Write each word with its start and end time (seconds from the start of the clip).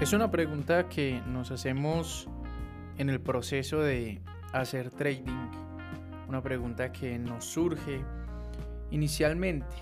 Es 0.00 0.14
una 0.14 0.30
pregunta 0.30 0.88
que 0.88 1.20
nos 1.26 1.50
hacemos 1.50 2.26
en 2.96 3.10
el 3.10 3.20
proceso 3.20 3.80
de 3.80 4.22
hacer 4.50 4.90
trading. 4.90 5.50
Una 6.26 6.42
pregunta 6.42 6.90
que 6.90 7.18
nos 7.18 7.44
surge 7.44 8.00
inicialmente 8.90 9.76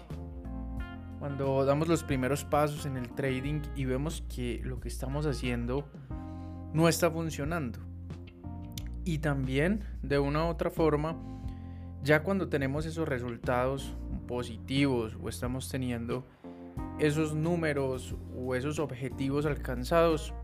cuando 1.20 1.64
damos 1.64 1.86
los 1.86 2.02
primeros 2.02 2.44
pasos 2.44 2.84
en 2.84 2.96
el 2.96 3.08
trading 3.10 3.60
y 3.76 3.84
vemos 3.84 4.24
que 4.34 4.60
lo 4.64 4.80
que 4.80 4.88
estamos 4.88 5.24
haciendo 5.24 5.88
no 6.72 6.88
está 6.88 7.12
funcionando. 7.12 7.78
Y 9.04 9.18
también 9.18 9.84
de 10.02 10.18
una 10.18 10.46
u 10.46 10.48
otra 10.48 10.70
forma, 10.70 11.16
ya 12.02 12.24
cuando 12.24 12.48
tenemos 12.48 12.86
esos 12.86 13.06
resultados 13.06 13.94
positivos 14.26 15.16
o 15.22 15.28
estamos 15.28 15.68
teniendo 15.68 16.26
esos 16.98 17.34
números 17.34 18.14
o 18.36 18.54
esos 18.54 18.78
objetivos 18.78 19.46
alcanzados, 19.46 20.34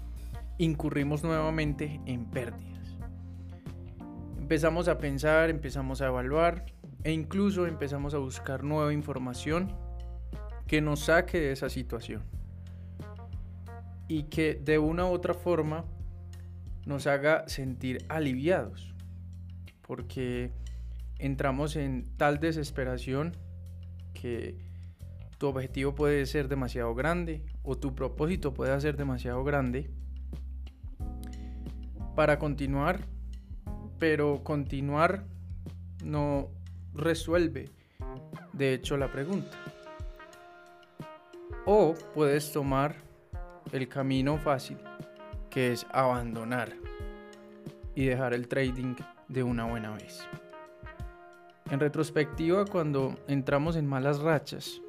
incurrimos 0.59 1.23
nuevamente 1.23 2.01
en 2.07 2.27
pérdidas. 2.27 2.99
Empezamos 4.39 4.89
a 4.89 4.99
pensar, 4.99 5.51
empezamos 5.51 6.01
a 6.01 6.07
evaluar 6.07 6.67
e 7.03 7.13
incluso 7.13 7.67
empezamos 7.67 8.15
a 8.15 8.19
buscar 8.19 8.63
nueva 8.63 8.93
información 8.93 9.75
que 10.67 10.81
nos 10.81 11.01
saque 11.01 11.41
de 11.41 11.53
esa 11.53 11.69
situación 11.69 12.23
y 14.09 14.25
que 14.25 14.55
de 14.55 14.79
una 14.79 15.07
u 15.07 15.09
otra 15.09 15.35
forma 15.35 15.85
nos 16.87 17.07
haga 17.07 17.49
sentir 17.49 18.05
aliviados 18.09 18.95
porque 19.87 20.53
entramos 21.19 21.77
en 21.77 22.07
tal 22.17 22.41
desesperación 22.41 23.37
que 24.13 24.59
tu 25.45 25.51
objetivo 25.51 25.95
puede 25.95 26.25
ser 26.25 26.49
demasiado 26.49 26.95
grande 26.95 27.43
o 27.63 27.77
tu 27.77 27.95
propósito 27.95 28.55
puede 28.55 28.81
ser 28.81 28.97
demasiado 28.97 29.45
grande 29.45 29.91
para 32.17 32.39
continuar, 32.39 33.05
pero 33.99 34.43
continuar 34.43 35.27
no 36.03 36.49
resuelve 36.95 37.69
de 38.55 38.73
hecho 38.73 38.97
la 38.97 39.13
pregunta. 39.13 39.55
O 41.67 41.93
puedes 42.15 42.51
tomar 42.51 42.97
el 43.71 43.87
camino 43.87 44.39
fácil, 44.39 44.79
que 45.51 45.73
es 45.73 45.87
abandonar 45.93 46.73
y 47.95 48.07
dejar 48.07 48.33
el 48.33 48.49
trading 48.49 48.95
de 49.29 49.43
una 49.43 49.67
buena 49.67 49.91
vez. 49.91 50.27
En 51.71 51.81
retrospectiva, 51.81 52.65
cuando 52.65 53.19
entramos 53.29 53.77
en 53.77 53.87
malas 53.87 54.21
rachas, 54.21 54.81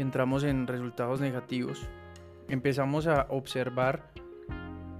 entramos 0.00 0.44
en 0.44 0.66
resultados 0.66 1.20
negativos, 1.20 1.88
empezamos 2.48 3.06
a 3.06 3.26
observar 3.30 4.12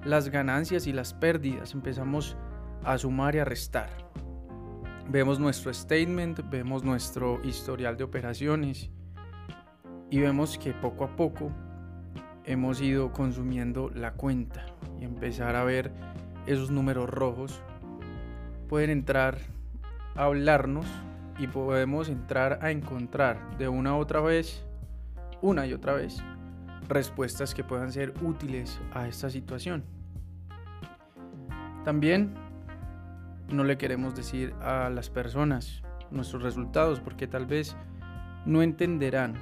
las 0.05 0.29
ganancias 0.29 0.87
y 0.87 0.93
las 0.93 1.13
pérdidas, 1.13 1.75
empezamos 1.75 2.37
a 2.85 2.97
sumar 2.99 3.35
y 3.35 3.39
a 3.39 3.45
restar. 3.45 3.91
Vemos 5.09 5.41
nuestro 5.41 5.75
statement, 5.75 6.49
vemos 6.51 6.85
nuestro 6.85 7.41
historial 7.45 7.97
de 7.97 8.05
operaciones 8.05 8.91
y 10.09 10.21
vemos 10.21 10.57
que 10.57 10.73
poco 10.73 11.05
a 11.05 11.17
poco 11.17 11.51
hemos 12.45 12.81
ido 12.81 13.13
consumiendo 13.13 13.91
la 13.91 14.13
cuenta 14.13 14.67
y 15.01 15.05
empezar 15.05 15.57
a 15.57 15.65
ver 15.65 15.93
esos 16.47 16.71
números 16.71 17.11
rojos. 17.11 17.61
Pueden 18.69 18.91
entrar 18.91 19.39
a 20.15 20.25
hablarnos 20.25 20.87
y 21.39 21.47
podemos 21.47 22.09
entrar 22.09 22.59
a 22.63 22.71
encontrar 22.71 23.57
de 23.59 23.69
una 23.69 23.97
u 23.97 23.99
otra 23.99 24.21
vez 24.21 24.65
una 25.43 25.67
y 25.67 25.73
otra 25.73 25.95
vez 25.95 26.23
respuestas 26.89 27.55
que 27.55 27.65
puedan 27.65 27.93
ser 27.93 28.13
útiles 28.23 28.81
a 28.93 29.07
esta 29.07 29.31
situación. 29.31 29.85
También 31.85 32.35
no 33.49 33.65
le 33.65 33.79
queremos 33.79 34.15
decir 34.15 34.53
a 34.61 34.91
las 34.91 35.09
personas 35.11 35.83
nuestros 36.11 36.43
resultados 36.43 37.01
porque 37.01 37.27
tal 37.27 37.47
vez 37.47 37.77
no 38.45 38.63
entenderán 38.63 39.35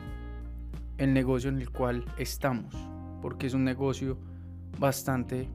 el 0.98 1.14
negocio 1.14 1.48
en 1.50 1.58
el 1.58 1.70
cual 1.70 2.04
estamos, 2.18 2.74
porque 3.22 3.46
es 3.46 3.54
un 3.54 3.64
negocio 3.64 4.18
bastante 4.78 5.48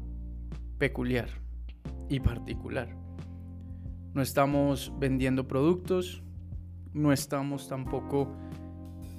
peculiar 0.78 1.30
y 2.10 2.20
particular. 2.20 2.90
No 4.14 4.22
estamos 4.22 4.94
vendiendo 5.00 5.48
productos, 5.48 6.24
no 6.94 7.12
estamos 7.12 7.68
tampoco 7.68 8.32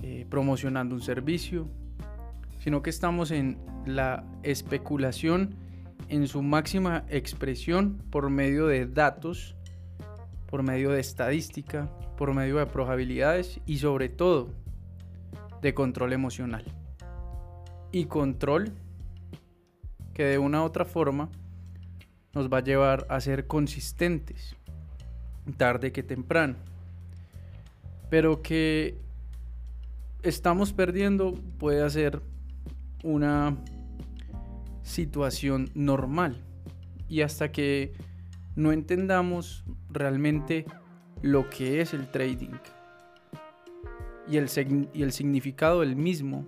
eh, 0.07 0.27
promocionando 0.29 0.95
un 0.95 1.01
servicio, 1.01 1.67
sino 2.59 2.83
que 2.83 2.91
estamos 2.91 3.31
en 3.31 3.57
la 3.87 4.23
especulación 4.43 5.55
en 6.11 6.29
su 6.29 6.43
máxima 6.43 7.07
expresión 7.09 8.03
por 8.11 8.29
medio 8.29 8.67
de 8.67 8.85
datos, 8.85 9.57
por 10.45 10.63
medio 10.63 10.91
de 10.91 11.01
estadística, 11.01 11.89
por 12.19 12.35
medio 12.35 12.59
de 12.59 12.67
probabilidades 12.67 13.63
y 13.65 13.79
sobre 13.79 14.11
todo 14.11 14.51
de 15.63 15.73
control 15.73 16.13
emocional. 16.13 16.67
Y 17.91 18.05
control 18.05 18.75
que 20.13 20.25
de 20.25 20.37
una 20.37 20.61
u 20.61 20.65
otra 20.67 20.85
forma 20.85 21.31
nos 22.35 22.53
va 22.53 22.59
a 22.59 22.63
llevar 22.63 23.07
a 23.09 23.23
ser 23.23 23.47
consistentes, 23.47 24.55
tarde 25.57 25.93
que 25.93 26.03
temprano. 26.03 26.57
Pero 28.11 28.43
que 28.43 29.03
estamos 30.25 30.73
perdiendo 30.73 31.35
puede 31.59 31.89
ser 31.91 32.23
una 33.03 33.57
situación 34.83 35.71
normal. 35.75 36.43
Y 37.09 37.21
hasta 37.21 37.53
que 37.53 37.93
no 38.57 38.73
entendamos 38.73 39.65
realmente 39.91 40.65
lo 41.23 41.49
que 41.51 41.81
es 41.81 41.95
el 41.95 42.11
trading 42.11 42.57
y 44.27 44.39
el, 44.39 44.49
y 44.95 45.03
el 45.03 45.13
significado 45.13 45.81
del 45.81 45.97
mismo, 45.97 46.47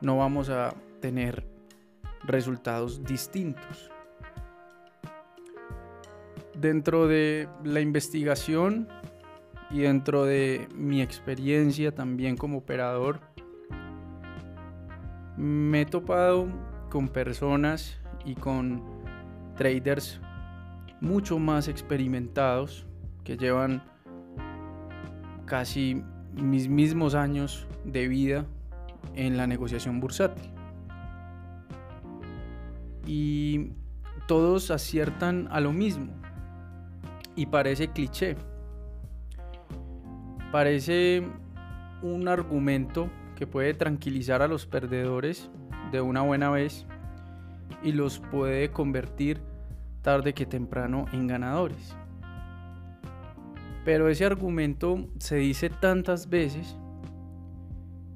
no 0.00 0.16
vamos 0.16 0.48
a 0.48 0.74
tener 1.00 1.46
resultados 2.24 3.04
distintos. 3.04 3.90
Dentro 6.54 7.06
de 7.06 7.48
la 7.62 7.80
investigación 7.80 8.88
y 9.70 9.80
dentro 9.80 10.24
de 10.24 10.68
mi 10.74 11.02
experiencia 11.02 11.94
también 11.94 12.36
como 12.36 12.58
operador, 12.58 13.20
me 15.36 15.82
he 15.82 15.86
topado 15.86 16.48
con 16.90 17.08
personas 17.08 17.98
y 18.24 18.34
con 18.34 18.82
traders 19.56 20.20
mucho 21.00 21.38
más 21.38 21.68
experimentados 21.68 22.86
que 23.24 23.36
llevan 23.36 23.82
casi 25.44 26.02
mis 26.34 26.68
mismos 26.68 27.14
años 27.14 27.66
de 27.84 28.08
vida 28.08 28.46
en 29.14 29.36
la 29.36 29.46
negociación 29.46 30.00
bursátil. 30.00 30.50
Y 33.06 33.72
todos 34.26 34.70
aciertan 34.70 35.48
a 35.50 35.60
lo 35.60 35.72
mismo. 35.72 36.12
Y 37.34 37.46
parece 37.46 37.88
cliché, 37.88 38.36
Parece 40.52 41.22
un 42.02 42.28
argumento 42.28 43.10
que 43.36 43.46
puede 43.46 43.74
tranquilizar 43.74 44.40
a 44.40 44.48
los 44.48 44.66
perdedores 44.66 45.50
de 45.92 46.00
una 46.00 46.22
buena 46.22 46.50
vez 46.50 46.86
y 47.82 47.92
los 47.92 48.18
puede 48.18 48.70
convertir 48.70 49.40
tarde 50.02 50.32
que 50.32 50.46
temprano 50.46 51.04
en 51.12 51.26
ganadores. 51.26 51.94
Pero 53.84 54.08
ese 54.08 54.24
argumento 54.24 55.08
se 55.18 55.36
dice 55.36 55.70
tantas 55.70 56.28
veces 56.28 56.76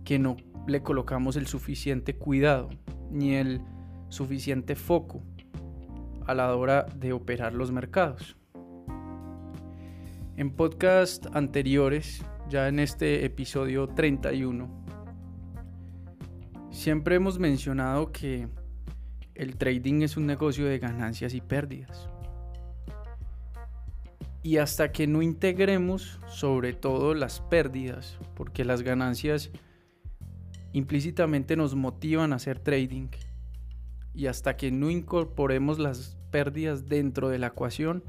que 0.04 0.18
no 0.18 0.36
le 0.66 0.82
colocamos 0.82 1.36
el 1.36 1.46
suficiente 1.46 2.16
cuidado 2.16 2.70
ni 3.10 3.34
el 3.34 3.60
suficiente 4.08 4.74
foco 4.74 5.22
a 6.26 6.34
la 6.34 6.54
hora 6.54 6.86
de 6.96 7.12
operar 7.12 7.52
los 7.52 7.72
mercados. 7.72 8.36
En 10.34 10.50
podcast 10.50 11.26
anteriores, 11.36 12.24
ya 12.48 12.66
en 12.66 12.78
este 12.78 13.26
episodio 13.26 13.86
31, 13.88 14.66
siempre 16.70 17.16
hemos 17.16 17.38
mencionado 17.38 18.12
que 18.12 18.48
el 19.34 19.58
trading 19.58 20.00
es 20.00 20.16
un 20.16 20.26
negocio 20.26 20.64
de 20.64 20.78
ganancias 20.78 21.34
y 21.34 21.42
pérdidas. 21.42 22.08
Y 24.42 24.56
hasta 24.56 24.90
que 24.90 25.06
no 25.06 25.20
integremos 25.20 26.18
sobre 26.28 26.72
todo 26.72 27.12
las 27.12 27.40
pérdidas, 27.40 28.18
porque 28.34 28.64
las 28.64 28.80
ganancias 28.80 29.50
implícitamente 30.72 31.56
nos 31.56 31.74
motivan 31.74 32.32
a 32.32 32.36
hacer 32.36 32.58
trading, 32.58 33.08
y 34.14 34.28
hasta 34.28 34.56
que 34.56 34.70
no 34.70 34.88
incorporemos 34.88 35.78
las 35.78 36.16
pérdidas 36.30 36.88
dentro 36.88 37.28
de 37.28 37.38
la 37.38 37.48
ecuación, 37.48 38.02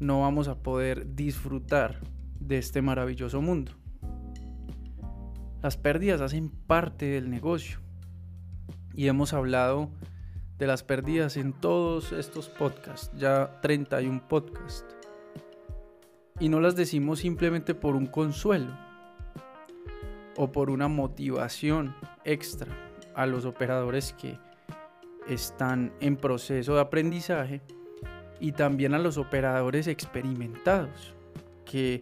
no 0.00 0.22
vamos 0.22 0.48
a 0.48 0.56
poder 0.56 1.14
disfrutar 1.14 2.00
de 2.40 2.58
este 2.58 2.80
maravilloso 2.82 3.40
mundo. 3.42 3.72
Las 5.62 5.76
pérdidas 5.76 6.22
hacen 6.22 6.48
parte 6.48 7.04
del 7.04 7.30
negocio 7.30 7.78
y 8.94 9.08
hemos 9.08 9.34
hablado 9.34 9.90
de 10.58 10.66
las 10.66 10.82
pérdidas 10.82 11.36
en 11.36 11.52
todos 11.52 12.12
estos 12.12 12.48
podcasts, 12.48 13.10
ya 13.16 13.60
31 13.60 14.26
podcasts. 14.26 14.96
Y 16.38 16.48
no 16.48 16.60
las 16.60 16.76
decimos 16.76 17.18
simplemente 17.18 17.74
por 17.74 17.94
un 17.94 18.06
consuelo 18.06 18.74
o 20.36 20.50
por 20.50 20.70
una 20.70 20.88
motivación 20.88 21.94
extra 22.24 22.74
a 23.14 23.26
los 23.26 23.44
operadores 23.44 24.14
que 24.14 24.38
están 25.28 25.92
en 26.00 26.16
proceso 26.16 26.74
de 26.74 26.80
aprendizaje 26.80 27.60
y 28.40 28.52
también 28.52 28.94
a 28.94 28.98
los 28.98 29.18
operadores 29.18 29.86
experimentados 29.86 31.14
que 31.64 32.00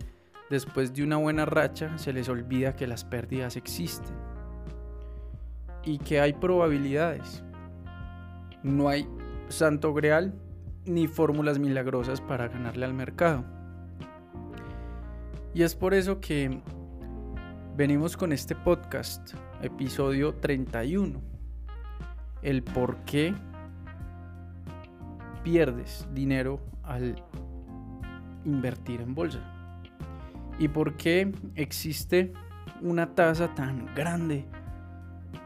después 0.49 0.95
de 0.95 1.03
una 1.03 1.17
buena 1.17 1.45
racha 1.45 1.99
se 1.99 2.13
les 2.13 2.29
olvida 2.29 2.77
que 2.77 2.87
las 2.87 3.05
pérdidas 3.05 3.57
existen 3.57 4.17
y 5.85 5.99
que 5.99 6.21
hay 6.21 6.33
probabilidades. 6.33 7.43
No 8.63 8.89
hay 8.89 9.07
santo 9.49 9.93
grial 9.95 10.35
ni 10.85 11.07
fórmulas 11.07 11.59
milagrosas 11.59 12.21
para 12.21 12.49
ganarle 12.49 12.85
al 12.85 12.95
mercado. 12.95 13.45
Y 15.55 15.63
es 15.63 15.75
por 15.75 15.95
eso 15.95 16.21
que 16.21 16.61
venimos 17.77 18.17
con 18.17 18.33
este 18.33 18.55
podcast, 18.55 19.35
episodio 19.63 20.35
31. 20.35 21.21
El 22.43 22.63
por 22.63 22.97
qué 23.05 23.35
pierdes 25.49 26.07
dinero 26.13 26.61
al 26.83 27.25
invertir 28.45 29.01
en 29.01 29.15
bolsa. 29.15 29.41
Y 30.59 30.69
por 30.69 30.99
qué 30.99 31.33
existe 31.55 32.35
una 32.83 33.15
tasa 33.15 33.55
tan 33.55 33.87
grande 33.95 34.45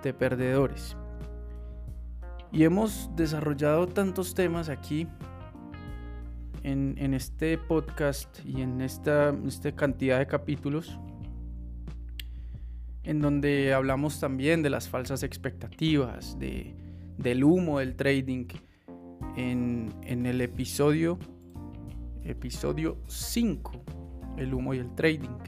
de 0.02 0.12
perdedores. 0.12 0.96
Y 2.50 2.64
hemos 2.64 3.10
desarrollado 3.14 3.87
tantos 3.87 4.34
temas 4.34 4.69
aquí 4.69 5.06
en, 6.64 7.14
este 7.14 7.56
podcast 7.56 8.44
y 8.44 8.60
en 8.60 8.81
esta, 8.81 9.32
esta 9.46 9.70
cantidad 9.70 10.19
de 10.19 10.26
capítulos 10.26 10.98
en 13.05 13.20
donde 13.20 13.72
hablamos 13.72 14.19
también 14.19 14.64
de 14.64 14.70
las 14.70 14.88
falsas 14.88 15.22
expectativas, 15.22 16.37
de, 16.40 16.75
del 17.19 17.44
humo 17.44 17.78
del 17.78 17.94
trading. 17.94 18.46
En, 19.37 19.93
el 20.06 20.40
episodio, 20.40 21.19
episodio 22.25 22.99
5, 23.06 23.84
el 24.37 24.55
humo 24.55 24.75
y 24.75 24.79
el 24.79 24.94
trading. 24.94 25.38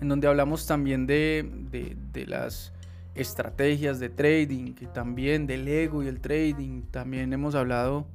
En 0.00 0.08
donde 0.08 0.26
hablamos 0.26 0.66
también 0.66 1.06
de, 1.06 1.48
de, 1.70 1.96
de 2.12 2.26
las 2.26 2.72
estrategias 3.14 4.00
de 4.00 4.08
trading, 4.08 4.74
también 4.92 5.46
del 5.46 5.68
ego 5.68 6.02
y 6.02 6.08
el 6.08 6.20
trading. 6.20 6.82
También 6.90 7.32
hemos 7.32 7.54
hablado 7.54 8.06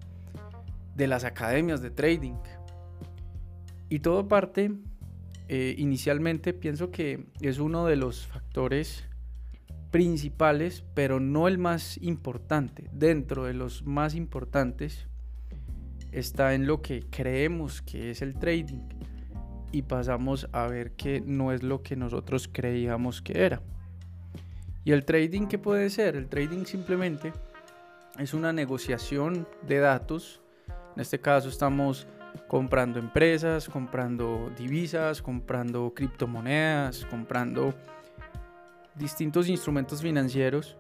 de 0.95 1.07
las 1.07 1.23
academias 1.23 1.81
de 1.81 1.89
trading. 1.89 2.35
Y 3.89 3.99
todo 3.99 4.27
parte 4.27 4.71
eh, 5.51 5.73
inicialmente 5.79 6.53
pienso 6.53 6.91
que 6.91 7.25
es 7.41 7.57
uno 7.57 7.87
de 7.87 7.95
los 7.95 8.27
factores 8.27 9.08
principales, 9.91 10.83
pero 10.93 11.19
no 11.19 11.47
el 11.47 11.57
más 11.57 11.97
importante. 11.97 12.89
Dentro 12.91 13.45
de 13.45 13.53
los 13.53 13.83
más 13.85 14.15
importantes 14.15 15.07
está 16.11 16.53
en 16.53 16.67
lo 16.67 16.81
que 16.81 17.03
creemos 17.09 17.81
que 17.81 18.11
es 18.11 18.21
el 18.21 18.35
trading 18.35 18.87
y 19.71 19.83
pasamos 19.83 20.47
a 20.51 20.67
ver 20.67 20.91
que 20.91 21.21
no 21.21 21.51
es 21.51 21.63
lo 21.63 21.83
que 21.83 21.95
nosotros 21.95 22.49
creíamos 22.51 23.21
que 23.21 23.45
era. 23.45 23.61
¿Y 24.83 24.91
el 24.91 25.05
trading 25.05 25.47
qué 25.47 25.59
puede 25.59 25.89
ser? 25.89 26.15
El 26.15 26.27
trading 26.27 26.65
simplemente 26.65 27.33
es 28.17 28.33
una 28.33 28.51
negociación 28.53 29.47
de 29.67 29.79
datos. 29.79 30.41
En 30.95 31.01
este 31.01 31.19
caso 31.19 31.49
estamos 31.49 32.07
comprando 32.47 32.99
empresas, 32.99 33.69
comprando 33.69 34.51
divisas, 34.57 35.21
comprando 35.21 35.93
criptomonedas, 35.93 37.05
comprando 37.05 37.75
distintos 38.99 39.49
instrumentos 39.49 40.01
financieros 40.01 40.77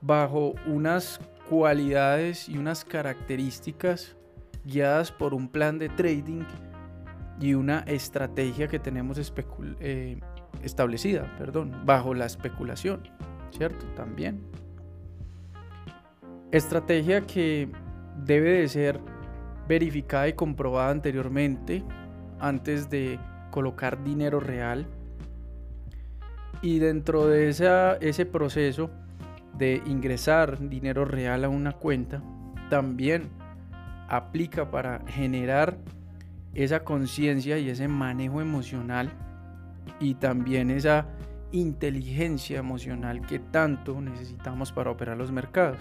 bajo 0.00 0.54
unas 0.66 1.20
cualidades 1.48 2.48
y 2.48 2.56
unas 2.56 2.84
características 2.84 4.16
guiadas 4.64 5.10
por 5.10 5.34
un 5.34 5.48
plan 5.48 5.78
de 5.78 5.88
trading 5.88 6.44
y 7.40 7.54
una 7.54 7.80
estrategia 7.80 8.68
que 8.68 8.78
tenemos 8.78 9.32
eh, 9.80 10.20
establecida, 10.62 11.34
perdón, 11.38 11.82
bajo 11.84 12.14
la 12.14 12.26
especulación, 12.26 13.02
¿cierto? 13.50 13.86
También. 13.94 14.40
Estrategia 16.50 17.26
que 17.26 17.68
debe 18.24 18.60
de 18.60 18.68
ser 18.68 19.00
verificada 19.68 20.28
y 20.28 20.32
comprobada 20.32 20.90
anteriormente 20.90 21.84
antes 22.40 22.90
de 22.90 23.18
colocar 23.50 24.02
dinero 24.02 24.40
real. 24.40 24.86
Y 26.62 26.78
dentro 26.78 27.26
de 27.26 27.48
ese 27.48 28.26
proceso 28.26 28.90
de 29.56 29.82
ingresar 29.86 30.58
dinero 30.68 31.04
real 31.04 31.44
a 31.44 31.48
una 31.48 31.72
cuenta, 31.72 32.22
también 32.70 33.28
aplica 34.08 34.70
para 34.70 35.00
generar 35.06 35.78
esa 36.54 36.84
conciencia 36.84 37.58
y 37.58 37.70
ese 37.70 37.88
manejo 37.88 38.40
emocional 38.40 39.10
y 40.00 40.14
también 40.14 40.70
esa 40.70 41.06
inteligencia 41.52 42.58
emocional 42.58 43.20
que 43.22 43.38
tanto 43.38 44.00
necesitamos 44.00 44.72
para 44.72 44.90
operar 44.90 45.16
los 45.16 45.32
mercados. 45.32 45.78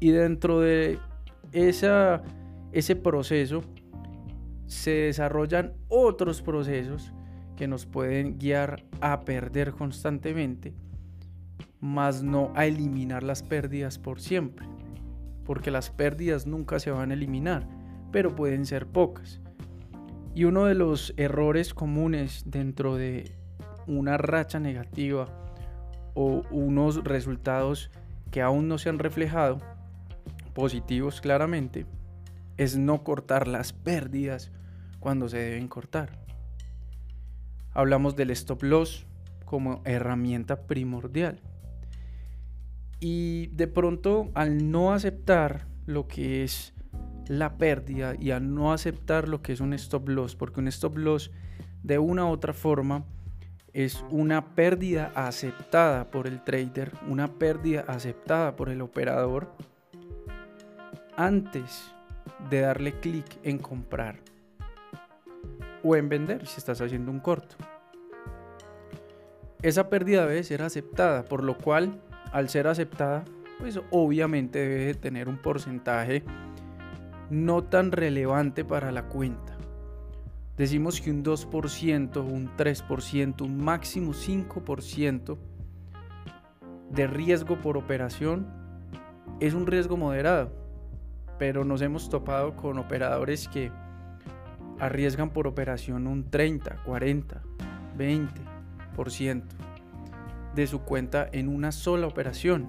Y 0.00 0.10
dentro 0.10 0.60
de 0.60 0.98
esa 1.52 2.22
ese 2.74 2.96
proceso 2.96 3.62
se 4.66 4.90
desarrollan 4.90 5.74
otros 5.88 6.42
procesos 6.42 7.12
que 7.56 7.68
nos 7.68 7.86
pueden 7.86 8.36
guiar 8.36 8.83
a 9.04 9.26
perder 9.26 9.72
constantemente, 9.72 10.72
más 11.78 12.22
no 12.22 12.52
a 12.54 12.64
eliminar 12.64 13.22
las 13.22 13.42
pérdidas 13.42 13.98
por 13.98 14.18
siempre, 14.18 14.66
porque 15.44 15.70
las 15.70 15.90
pérdidas 15.90 16.46
nunca 16.46 16.78
se 16.78 16.90
van 16.90 17.10
a 17.10 17.14
eliminar, 17.14 17.68
pero 18.10 18.34
pueden 18.34 18.64
ser 18.64 18.86
pocas. 18.86 19.42
Y 20.34 20.44
uno 20.44 20.64
de 20.64 20.74
los 20.74 21.12
errores 21.18 21.74
comunes 21.74 22.44
dentro 22.46 22.96
de 22.96 23.30
una 23.86 24.16
racha 24.16 24.58
negativa 24.58 25.28
o 26.14 26.42
unos 26.50 27.04
resultados 27.04 27.90
que 28.30 28.40
aún 28.40 28.68
no 28.68 28.78
se 28.78 28.88
han 28.88 28.98
reflejado, 28.98 29.58
positivos 30.54 31.20
claramente, 31.20 31.84
es 32.56 32.78
no 32.78 33.04
cortar 33.04 33.48
las 33.48 33.74
pérdidas 33.74 34.50
cuando 34.98 35.28
se 35.28 35.36
deben 35.36 35.68
cortar. 35.68 36.23
Hablamos 37.74 38.16
del 38.16 38.30
stop 38.30 38.62
loss 38.62 39.06
como 39.44 39.82
herramienta 39.84 40.66
primordial. 40.66 41.40
Y 43.00 43.48
de 43.48 43.66
pronto 43.66 44.30
al 44.34 44.70
no 44.70 44.92
aceptar 44.92 45.66
lo 45.86 46.08
que 46.08 46.44
es 46.44 46.72
la 47.26 47.56
pérdida 47.58 48.14
y 48.18 48.30
al 48.30 48.54
no 48.54 48.72
aceptar 48.72 49.28
lo 49.28 49.42
que 49.42 49.52
es 49.52 49.60
un 49.60 49.72
stop 49.74 50.08
loss, 50.08 50.36
porque 50.36 50.60
un 50.60 50.68
stop 50.68 50.96
loss 50.96 51.30
de 51.82 51.98
una 51.98 52.24
u 52.24 52.28
otra 52.28 52.52
forma 52.52 53.04
es 53.72 54.04
una 54.10 54.54
pérdida 54.54 55.12
aceptada 55.14 56.10
por 56.10 56.26
el 56.26 56.42
trader, 56.44 56.92
una 57.08 57.26
pérdida 57.26 57.84
aceptada 57.88 58.56
por 58.56 58.68
el 58.68 58.80
operador 58.80 59.52
antes 61.16 61.92
de 62.50 62.60
darle 62.60 62.98
clic 63.00 63.26
en 63.42 63.58
comprar 63.58 64.33
o 65.84 65.94
en 65.96 66.08
vender 66.08 66.46
si 66.46 66.58
estás 66.58 66.80
haciendo 66.80 67.10
un 67.10 67.20
corto. 67.20 67.56
Esa 69.62 69.88
pérdida 69.88 70.26
debe 70.26 70.42
ser 70.42 70.62
aceptada, 70.62 71.24
por 71.24 71.44
lo 71.44 71.56
cual 71.56 72.00
al 72.32 72.48
ser 72.48 72.66
aceptada, 72.66 73.24
pues 73.58 73.80
obviamente 73.90 74.58
debe 74.58 74.94
tener 74.94 75.28
un 75.28 75.38
porcentaje 75.38 76.24
no 77.30 77.62
tan 77.64 77.92
relevante 77.92 78.64
para 78.64 78.90
la 78.90 79.08
cuenta. 79.08 79.56
Decimos 80.56 81.00
que 81.00 81.10
un 81.10 81.24
2%, 81.24 82.16
un 82.24 82.56
3%, 82.56 83.40
un 83.42 83.64
máximo 83.64 84.12
5% 84.12 85.38
de 86.90 87.06
riesgo 87.06 87.60
por 87.60 87.76
operación 87.76 88.46
es 89.40 89.54
un 89.54 89.66
riesgo 89.66 89.96
moderado 89.96 90.64
pero 91.38 91.64
nos 91.64 91.82
hemos 91.82 92.08
topado 92.08 92.56
con 92.56 92.78
operadores 92.78 93.48
que 93.48 93.72
arriesgan 94.78 95.30
por 95.30 95.46
operación 95.46 96.06
un 96.06 96.30
30, 96.30 96.82
40, 96.84 97.42
20% 97.98 99.42
de 100.54 100.66
su 100.66 100.80
cuenta 100.80 101.28
en 101.32 101.48
una 101.48 101.72
sola 101.72 102.06
operación. 102.06 102.68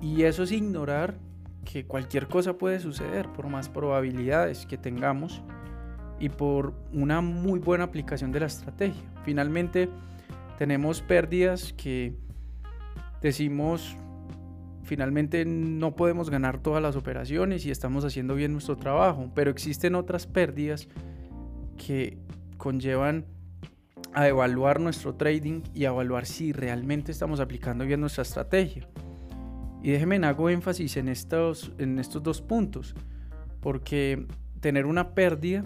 Y 0.00 0.22
eso 0.24 0.42
es 0.42 0.52
ignorar 0.52 1.16
que 1.64 1.86
cualquier 1.86 2.28
cosa 2.28 2.58
puede 2.58 2.78
suceder 2.78 3.28
por 3.32 3.48
más 3.48 3.68
probabilidades 3.68 4.66
que 4.66 4.76
tengamos 4.76 5.42
y 6.20 6.28
por 6.28 6.74
una 6.92 7.20
muy 7.20 7.58
buena 7.58 7.84
aplicación 7.84 8.30
de 8.32 8.40
la 8.40 8.46
estrategia. 8.46 9.02
Finalmente, 9.24 9.88
tenemos 10.58 11.00
pérdidas 11.00 11.72
que 11.72 12.14
decimos 13.20 13.96
finalmente 14.84 15.44
no 15.44 15.96
podemos 15.96 16.30
ganar 16.30 16.58
todas 16.58 16.82
las 16.82 16.96
operaciones 16.96 17.66
y 17.66 17.70
estamos 17.70 18.04
haciendo 18.04 18.34
bien 18.34 18.52
nuestro 18.52 18.76
trabajo, 18.76 19.30
pero 19.34 19.50
existen 19.50 19.94
otras 19.94 20.26
pérdidas 20.26 20.88
que 21.76 22.18
conllevan 22.58 23.24
a 24.12 24.28
evaluar 24.28 24.80
nuestro 24.80 25.14
trading 25.14 25.62
y 25.74 25.86
a 25.86 25.88
evaluar 25.88 26.26
si 26.26 26.52
realmente 26.52 27.10
estamos 27.10 27.40
aplicando 27.40 27.84
bien 27.84 28.00
nuestra 28.00 28.22
estrategia. 28.22 28.88
Y 29.82 29.90
déjenme 29.90 30.24
hago 30.24 30.48
énfasis 30.48 30.96
en 30.96 31.08
estos, 31.08 31.72
en 31.78 31.98
estos 31.98 32.22
dos 32.22 32.40
puntos, 32.40 32.94
porque 33.60 34.26
tener 34.60 34.86
una 34.86 35.14
pérdida 35.14 35.64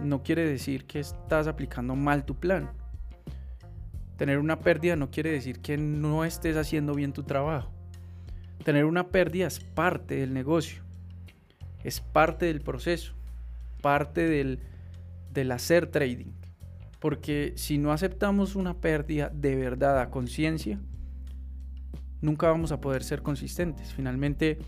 no 0.00 0.22
quiere 0.22 0.44
decir 0.44 0.84
que 0.86 1.00
estás 1.00 1.46
aplicando 1.46 1.94
mal 1.94 2.24
tu 2.24 2.34
plan. 2.34 2.70
Tener 4.16 4.38
una 4.38 4.60
pérdida 4.60 4.96
no 4.96 5.10
quiere 5.10 5.30
decir 5.30 5.60
que 5.60 5.76
no 5.78 6.24
estés 6.24 6.56
haciendo 6.56 6.94
bien 6.94 7.12
tu 7.12 7.22
trabajo. 7.22 7.77
Tener 8.64 8.84
una 8.84 9.08
pérdida 9.08 9.46
es 9.46 9.60
parte 9.60 10.16
del 10.16 10.34
negocio, 10.34 10.82
es 11.84 12.00
parte 12.00 12.46
del 12.46 12.60
proceso, 12.60 13.14
parte 13.80 14.28
del, 14.28 14.60
del 15.32 15.52
hacer 15.52 15.86
trading. 15.86 16.32
Porque 17.00 17.52
si 17.56 17.78
no 17.78 17.92
aceptamos 17.92 18.56
una 18.56 18.74
pérdida 18.74 19.30
de 19.32 19.54
verdad 19.54 20.00
a 20.00 20.10
conciencia, 20.10 20.80
nunca 22.20 22.48
vamos 22.48 22.72
a 22.72 22.80
poder 22.80 23.04
ser 23.04 23.22
consistentes. 23.22 23.94
Finalmente, 23.94 24.58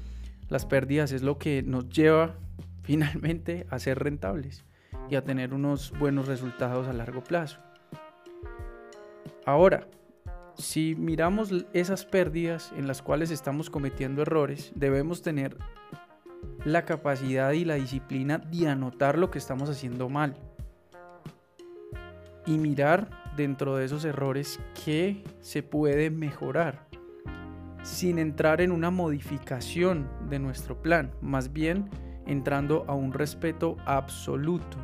las 0.49 0.66
pérdidas 0.66 1.12
es 1.12 1.23
lo 1.23 1.38
que 1.38 1.62
nos 1.62 1.88
lleva 1.88 2.37
finalmente 2.82 3.66
a 3.70 3.78
ser 3.78 3.99
rentables 3.99 4.64
y 5.09 5.16
a 5.16 5.25
tener 5.25 5.54
unos 5.54 5.92
buenos 5.99 6.28
resultados 6.28 6.87
a 6.87 6.92
largo 6.92 7.23
plazo. 7.23 7.59
Ahora, 9.44 9.88
si 10.61 10.95
miramos 10.95 11.50
esas 11.73 12.05
pérdidas 12.05 12.73
en 12.76 12.87
las 12.87 13.02
cuales 13.02 13.31
estamos 13.31 13.71
cometiendo 13.71 14.23
errores, 14.23 14.73
debemos 14.75 15.23
tener 15.23 15.57
la 16.64 16.85
capacidad 16.85 17.52
y 17.52 17.64
la 17.64 17.75
disciplina 17.75 18.38
de 18.38 18.69
anotar 18.69 19.19
lo 19.19 19.31
que 19.31 19.38
estamos 19.38 19.69
haciendo 19.69 20.09
mal 20.09 20.37
y 22.47 22.59
mirar 22.59 23.11
dentro 23.37 23.76
de 23.76 23.85
esos 23.85 24.05
errores 24.05 24.61
qué 24.85 25.23
se 25.40 25.62
puede 25.62 26.11
mejorar 26.11 26.88
sin 27.83 28.19
entrar 28.19 28.61
en 28.61 28.73
una 28.73 28.90
modificación 28.90 30.09
de 30.29 30.38
nuestro 30.38 30.83
plan, 30.83 31.12
más 31.23 31.52
bien 31.52 31.88
entrando 32.26 32.85
a 32.87 32.95
un 32.95 33.12
respeto 33.12 33.76
absoluto, 33.87 34.76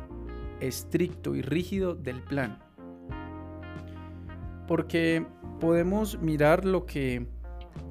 estricto 0.59 1.35
y 1.35 1.41
rígido 1.41 1.93
del 1.93 2.21
plan. 2.23 2.59
Porque 4.67 5.25
podemos 5.59 6.19
mirar 6.19 6.65
lo 6.65 6.85
que 6.85 7.27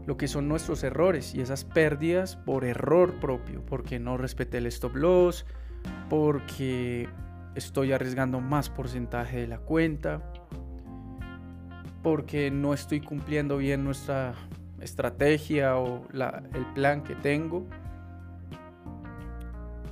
lo 0.07 0.17
que 0.17 0.29
son 0.29 0.49
nuestros 0.49 0.85
errores 0.85 1.35
y 1.35 1.41
esas 1.41 1.65
pérdidas 1.65 2.37
por 2.37 2.65
error 2.65 3.15
propio, 3.15 3.65
porque 3.67 3.99
no 3.99 4.17
respeté 4.17 4.59
el 4.59 4.67
stop 4.67 4.95
loss, 4.95 5.45
porque 6.09 7.09
estoy 7.57 7.93
arriesgando 7.93 8.41
más 8.41 8.71
porcentaje 8.71 9.41
de 9.41 9.47
la 9.49 9.59
cuenta, 9.59 10.23
porque 12.03 12.53
no 12.53 12.73
estoy 12.73 13.01
cumpliendo 13.01 13.57
bien 13.57 13.83
nuestra 13.83 14.35
estrategia 14.81 15.77
o 15.77 16.07
el 16.13 16.67
plan 16.75 17.03
que 17.03 17.17
tengo. 17.17 17.67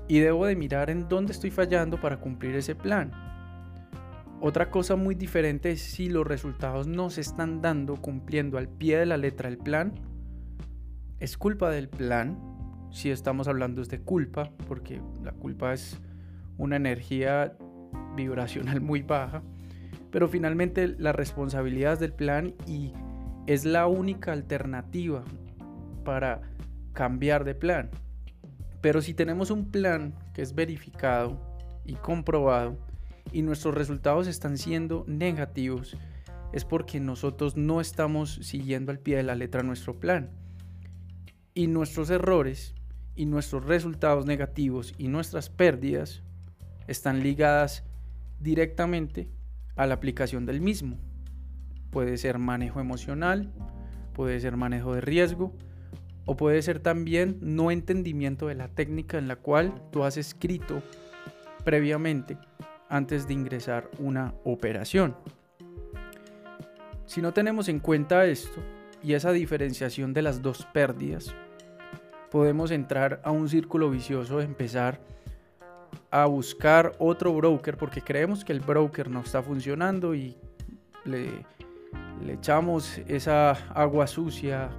Y 0.07 0.21
debo 0.21 0.47
de 0.47 0.55
mirar 0.55 0.91
en 0.91 1.09
dónde 1.09 1.33
estoy 1.33 1.51
fallando 1.51 2.01
para 2.01 2.19
cumplir 2.19 2.55
ese 2.55 2.75
plan. 2.77 3.24
Otra 4.47 4.71
cosa 4.71 4.95
muy 4.95 5.15
diferente 5.15 5.71
es 5.71 5.81
si 5.81 6.11
los 6.11 6.27
resultados 6.27 6.87
no 6.87 7.09
se 7.09 7.23
están 7.23 7.63
dando 7.63 7.97
cumpliendo 7.97 8.59
al 8.59 8.69
pie 8.69 8.99
de 8.99 9.07
la 9.07 9.17
letra 9.17 9.49
el 9.49 9.57
plan. 9.57 9.95
Es 11.19 11.39
culpa 11.39 11.71
del 11.71 11.89
plan, 11.89 12.39
si 12.93 13.09
estamos 13.09 13.49
hablando 13.49 13.83
de 13.83 14.01
culpa, 14.03 14.51
porque 14.69 15.01
la 15.23 15.33
culpa 15.33 15.73
es 15.73 15.99
una 16.59 16.77
energía 16.77 17.57
vibracional 18.17 18.83
muy 18.83 19.01
baja, 19.01 19.43
pero 20.11 20.29
finalmente 20.29 20.89
la 20.89 21.13
responsabilidad 21.13 21.95
es 21.95 22.01
del 22.01 22.13
plan 22.13 22.55
y 22.67 22.93
es 23.47 23.65
la 23.65 23.87
única 23.87 24.33
alternativa 24.33 25.25
para 26.05 26.43
cambiar 26.93 27.45
de 27.45 27.55
plan. 27.55 27.89
Pero 28.83 29.01
si 29.01 29.15
tenemos 29.15 29.51
un 29.51 29.71
plan 29.71 30.15
que 30.35 30.43
es 30.43 30.55
verificado 30.55 31.41
y 31.87 31.95
comprobado 31.95 32.77
y 33.35 33.43
nuestros 33.43 33.75
resultados 33.75 34.29
están 34.29 34.57
siendo 34.57 35.05
negativos, 35.09 35.97
es 36.53 36.65
porque 36.65 37.01
nosotros 37.01 37.57
no 37.57 37.81
estamos 37.81 38.37
siguiendo 38.43 38.93
al 38.93 39.01
pie 39.01 39.17
de 39.17 39.25
la 39.25 39.35
letra 39.35 39.65
nuestro 39.65 39.99
plan. 39.99 40.31
Y 41.53 41.67
nuestros 41.67 42.11
errores 42.11 42.77
y 43.17 43.27
nuestros 43.27 43.65
resultados 43.65 44.25
negativos 44.25 44.95
y 44.99 45.09
nuestras 45.09 45.51
pérdidas 45.51 46.23
están 46.87 47.25
ligadas 47.25 47.83
directamente 48.39 49.29
a 49.75 49.87
la 49.87 49.95
aplicación 49.95 50.47
del 50.47 50.61
mismo. 50.61 50.97
Puede 51.91 52.19
ser 52.19 52.39
manejo 52.39 52.79
emocional, 52.79 53.53
puede 54.13 54.39
ser 54.39 54.57
manejo 54.57 54.95
de 54.95 55.01
riesgo 55.01 55.57
o 56.25 56.37
puede 56.37 56.63
ser 56.63 56.79
también 56.79 57.39
no 57.41 57.73
entendimiento 57.73 58.47
de 58.47 58.55
la 58.55 58.69
técnica 58.69 59.19
en 59.19 59.27
la 59.27 59.35
cual 59.35 59.83
tú 59.91 60.05
has 60.05 60.17
escrito 60.19 60.85
previamente 61.65 62.39
antes 62.95 63.27
de 63.27 63.35
ingresar 63.35 63.91
una 63.99 64.35
operación. 64.45 65.17
Si 67.07 67.21
no 67.21 67.33
tenemos 67.33 67.69
en 67.69 67.81
cuenta 67.81 68.25
esto 68.25 68.63
y 69.03 69.15
esa 69.15 69.33
diferenciación 69.33 70.13
de 70.13 70.23
las 70.23 70.43
dos 70.43 70.65
pérdidas, 70.73 71.35
podemos 72.31 72.71
entrar 72.71 73.21
a 73.25 73.33
un 73.33 73.49
círculo 73.49 73.91
vicioso 73.91 74.39
de 74.39 74.45
empezar 74.45 75.01
a 76.13 76.27
buscar 76.27 76.93
otro 77.01 77.35
broker 77.35 77.77
porque 77.77 78.01
creemos 78.01 78.45
que 78.45 78.53
el 78.53 78.61
broker 78.61 79.11
no 79.11 79.23
está 79.23 79.43
funcionando 79.43 80.15
y 80.15 80.37
le, 81.05 81.45
echamos 82.29 82.99
esa 83.09 83.51
agua 83.75 84.07
sucia, 84.07 84.71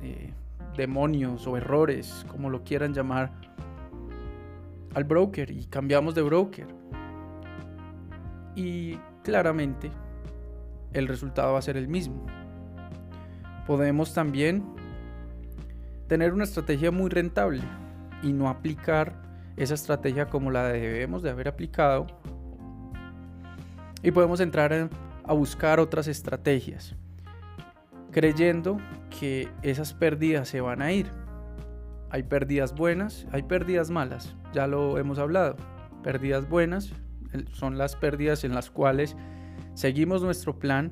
eh, 0.00 0.32
demonios 0.76 1.44
o 1.48 1.56
errores, 1.56 2.24
como 2.28 2.50
lo 2.50 2.62
quieran 2.62 2.94
llamar, 2.94 3.32
al 4.94 5.02
broker 5.02 5.50
y 5.50 5.66
cambiamos 5.66 6.14
de 6.14 6.22
broker. 6.22 6.85
Y 8.56 8.98
claramente 9.22 9.92
el 10.92 11.06
resultado 11.06 11.52
va 11.52 11.60
a 11.60 11.62
ser 11.62 11.76
el 11.76 11.86
mismo. 11.86 12.26
Podemos 13.66 14.14
también 14.14 14.64
tener 16.08 16.32
una 16.32 16.44
estrategia 16.44 16.90
muy 16.90 17.10
rentable 17.10 17.62
y 18.22 18.32
no 18.32 18.48
aplicar 18.48 19.12
esa 19.56 19.74
estrategia 19.74 20.26
como 20.26 20.50
la 20.50 20.64
debemos 20.64 21.22
de 21.22 21.30
haber 21.30 21.48
aplicado 21.48 22.06
y 24.02 24.10
podemos 24.10 24.40
entrar 24.40 24.90
a 25.24 25.32
buscar 25.32 25.80
otras 25.80 26.06
estrategias 26.06 26.94
creyendo 28.16 28.78
que 29.20 29.48
esas 29.60 29.92
pérdidas 29.92 30.48
se 30.48 30.62
van 30.62 30.80
a 30.80 30.90
ir. 30.90 31.06
Hay 32.08 32.22
pérdidas 32.22 32.74
buenas, 32.74 33.26
hay 33.30 33.42
pérdidas 33.42 33.90
malas, 33.90 34.34
ya 34.54 34.66
lo 34.66 34.96
hemos 34.96 35.18
hablado. 35.18 35.56
Pérdidas 36.02 36.48
buenas 36.48 36.94
son 37.52 37.78
las 37.78 37.96
pérdidas 37.96 38.44
en 38.44 38.54
las 38.54 38.70
cuales 38.70 39.16
seguimos 39.74 40.22
nuestro 40.22 40.58
plan, 40.58 40.90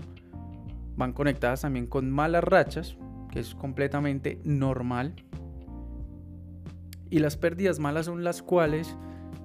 van 0.96 1.12
conectadas 1.12 1.62
también 1.62 1.86
con 1.86 2.10
malas 2.10 2.44
rachas, 2.44 2.96
que 3.30 3.40
es 3.40 3.54
completamente 3.54 4.38
normal, 4.44 5.14
y 7.10 7.18
las 7.18 7.36
pérdidas 7.36 7.78
malas 7.78 8.06
son 8.06 8.24
las 8.24 8.42
cuales 8.42 8.96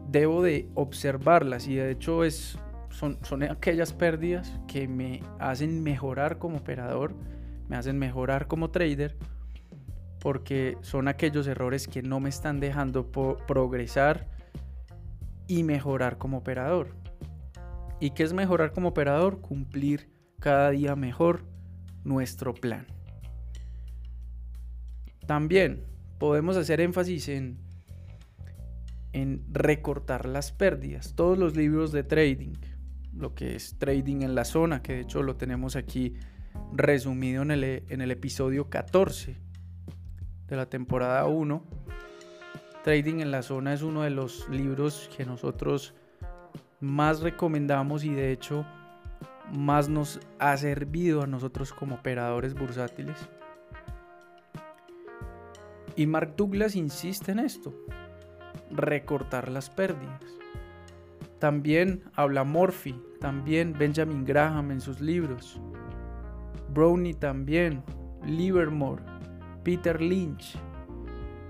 debo 0.10 0.42
de 0.42 0.68
observarlas 0.74 1.68
y 1.68 1.76
de 1.76 1.92
hecho 1.92 2.24
es, 2.24 2.58
son, 2.90 3.20
son 3.22 3.44
aquellas 3.44 3.94
pérdidas 3.94 4.60
que 4.68 4.88
me 4.88 5.22
hacen 5.40 5.84
mejorar 5.84 6.40
como 6.40 6.58
operador, 6.58 7.14
me 7.68 7.76
hacen 7.76 8.00
mejorar 8.00 8.48
como 8.48 8.72
trader 8.72 9.18
porque 10.20 10.78
son 10.82 11.08
aquellos 11.08 11.48
errores 11.48 11.88
que 11.88 12.02
no 12.02 12.20
me 12.20 12.30
están 12.30 12.60
dejando 12.60 13.12
progresar 13.12 14.28
y 15.50 15.64
mejorar 15.64 16.18
como 16.18 16.38
operador. 16.38 16.96
¿Y 18.00 18.12
qué 18.12 18.24
es 18.24 18.32
mejorar 18.32 18.72
como 18.72 18.90
operador? 18.90 19.42
Cumplir 19.42 20.10
cada 20.40 20.70
día 20.70 20.96
mejor 20.96 21.44
nuestro 22.06 22.54
plan. 22.54 22.86
También 25.28 25.84
podemos 26.20 26.56
hacer 26.56 26.80
énfasis 26.80 27.28
en, 27.30 27.58
en 29.12 29.44
recortar 29.52 30.28
las 30.28 30.52
pérdidas. 30.52 31.16
Todos 31.16 31.38
los 31.38 31.58
libros 31.58 31.92
de 31.92 32.04
trading, 32.04 32.54
lo 33.14 33.34
que 33.34 33.56
es 33.56 33.78
trading 33.80 34.22
en 34.22 34.36
la 34.36 34.46
zona, 34.46 34.84
que 34.84 34.94
de 34.94 35.02
hecho 35.02 35.24
lo 35.24 35.36
tenemos 35.36 35.76
aquí 35.76 36.16
resumido 36.72 37.42
en 37.42 37.52
el, 37.52 37.64
en 37.64 38.02
el 38.02 38.12
episodio 38.12 38.70
14 38.70 39.36
de 40.48 40.56
la 40.56 40.70
temporada 40.70 41.26
1. 41.26 41.64
Trading 42.84 43.20
en 43.20 43.32
la 43.32 43.42
zona 43.42 43.74
es 43.74 43.82
uno 43.82 44.04
de 44.04 44.10
los 44.10 44.48
libros 44.50 45.10
que 45.16 45.26
nosotros 45.26 45.94
más 46.80 47.20
recomendamos 47.20 48.04
y 48.06 48.14
de 48.14 48.32
hecho 48.32 48.66
más 49.52 49.90
nos 49.90 50.20
ha 50.40 50.56
servido 50.58 51.24
a 51.24 51.28
nosotros 51.28 51.74
como 51.74 51.96
operadores 51.96 52.54
bursátiles. 52.54 53.18
Y 55.96 56.08
Mark 56.08 56.36
Douglas 56.38 56.76
insiste 56.76 57.34
en 57.34 57.40
esto, 57.40 57.74
recortar 58.72 59.50
las 59.50 59.70
pérdidas. 59.70 60.24
También 61.40 62.04
habla 62.16 62.44
Morphy, 62.44 62.96
también 63.20 63.74
Benjamin 63.78 64.24
Graham 64.24 64.72
en 64.72 64.80
sus 64.80 65.02
libros. 65.02 65.60
Brownie 66.70 67.14
también, 67.14 67.84
Livermore, 68.26 69.04
Peter 69.64 70.00
Lynch, 70.00 70.58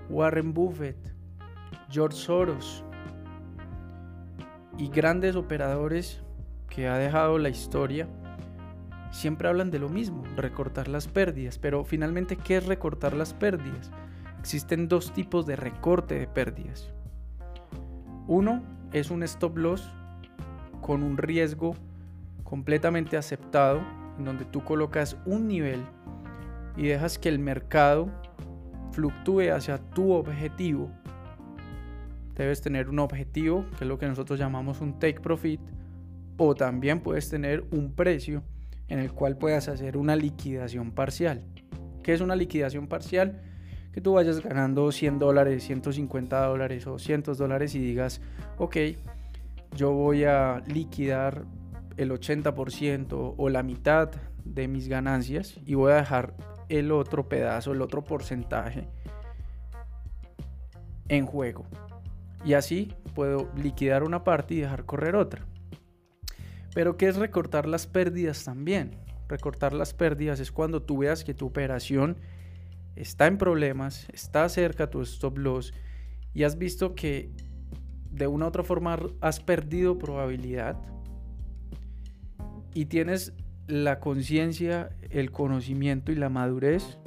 Warren 0.08 0.52
Buffett, 0.52 0.96
George 1.90 2.16
Soros 2.16 2.84
y 4.78 4.88
grandes 4.88 5.36
operadores 5.36 6.22
que 6.68 6.88
ha 6.88 6.96
dejado 6.96 7.38
la 7.38 7.48
historia 7.48 8.08
siempre 9.10 9.48
hablan 9.48 9.70
de 9.70 9.78
lo 9.78 9.88
mismo, 9.88 10.24
recortar 10.36 10.88
las 10.88 11.08
pérdidas. 11.08 11.58
Pero 11.58 11.84
finalmente, 11.84 12.36
¿qué 12.36 12.56
es 12.56 12.66
recortar 12.66 13.14
las 13.14 13.34
pérdidas? 13.34 13.90
Existen 14.38 14.88
dos 14.88 15.12
tipos 15.12 15.46
de 15.46 15.56
recorte 15.56 16.18
de 16.18 16.26
pérdidas. 16.26 16.92
Uno 18.26 18.62
es 18.92 19.10
un 19.10 19.22
stop 19.22 19.56
loss 19.58 19.90
con 20.80 21.02
un 21.02 21.18
riesgo 21.18 21.74
completamente 22.44 23.16
aceptado, 23.16 23.80
en 24.18 24.24
donde 24.24 24.44
tú 24.44 24.64
colocas 24.64 25.16
un 25.26 25.46
nivel 25.46 25.84
y 26.76 26.86
dejas 26.86 27.18
que 27.18 27.28
el 27.28 27.38
mercado 27.38 28.08
fluctúe 28.92 29.52
hacia 29.52 29.78
tu 29.78 30.12
objetivo. 30.12 30.90
Debes 32.40 32.62
tener 32.62 32.88
un 32.88 32.98
objetivo, 33.00 33.66
que 33.76 33.84
es 33.84 33.86
lo 33.86 33.98
que 33.98 34.06
nosotros 34.06 34.38
llamamos 34.38 34.80
un 34.80 34.98
take 34.98 35.20
profit, 35.20 35.60
o 36.38 36.54
también 36.54 37.00
puedes 37.00 37.28
tener 37.28 37.66
un 37.70 37.92
precio 37.92 38.42
en 38.88 38.98
el 38.98 39.12
cual 39.12 39.36
puedas 39.36 39.68
hacer 39.68 39.98
una 39.98 40.16
liquidación 40.16 40.92
parcial. 40.92 41.44
¿Qué 42.02 42.14
es 42.14 42.22
una 42.22 42.34
liquidación 42.36 42.86
parcial? 42.86 43.42
Que 43.92 44.00
tú 44.00 44.14
vayas 44.14 44.42
ganando 44.42 44.90
100 44.90 45.18
dólares, 45.18 45.64
150 45.64 46.46
dólares 46.46 46.86
o 46.86 46.98
100 46.98 47.24
dólares 47.36 47.74
y 47.74 47.78
digas, 47.78 48.22
ok, 48.56 48.76
yo 49.76 49.92
voy 49.92 50.24
a 50.24 50.62
liquidar 50.66 51.44
el 51.98 52.10
80% 52.10 53.34
o 53.36 53.48
la 53.50 53.62
mitad 53.62 54.12
de 54.46 54.66
mis 54.66 54.88
ganancias 54.88 55.60
y 55.66 55.74
voy 55.74 55.92
a 55.92 55.96
dejar 55.96 56.32
el 56.70 56.90
otro 56.90 57.28
pedazo, 57.28 57.72
el 57.72 57.82
otro 57.82 58.02
porcentaje 58.02 58.88
en 61.10 61.26
juego. 61.26 61.66
Y 62.44 62.54
así 62.54 62.94
puedo 63.14 63.50
liquidar 63.56 64.02
una 64.02 64.24
parte 64.24 64.54
y 64.54 64.60
dejar 64.60 64.86
correr 64.86 65.16
otra. 65.16 65.46
Pero 66.74 66.96
¿qué 66.96 67.08
es 67.08 67.16
recortar 67.16 67.66
las 67.66 67.86
pérdidas 67.86 68.44
también? 68.44 68.96
Recortar 69.28 69.72
las 69.72 69.94
pérdidas 69.94 70.40
es 70.40 70.52
cuando 70.52 70.82
tú 70.82 70.98
veas 70.98 71.24
que 71.24 71.34
tu 71.34 71.46
operación 71.46 72.16
está 72.96 73.26
en 73.26 73.38
problemas, 73.38 74.08
está 74.12 74.48
cerca 74.48 74.90
tu 74.90 75.02
stop 75.02 75.38
loss 75.38 75.72
y 76.34 76.44
has 76.44 76.58
visto 76.58 76.94
que 76.94 77.30
de 78.10 78.26
una 78.26 78.46
u 78.46 78.48
otra 78.48 78.62
forma 78.62 78.98
has 79.20 79.40
perdido 79.40 79.98
probabilidad 79.98 80.76
y 82.74 82.86
tienes 82.86 83.32
la 83.66 84.00
conciencia, 84.00 84.90
el 85.10 85.30
conocimiento 85.30 86.12
y 86.12 86.16
la 86.16 86.28
madurez 86.28 86.98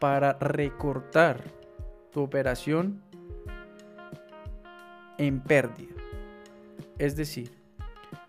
para 0.00 0.32
recortar 0.34 1.59
tu 2.10 2.22
operación 2.22 3.02
en 5.18 5.40
pérdida. 5.40 5.94
Es 6.98 7.16
decir, 7.16 7.50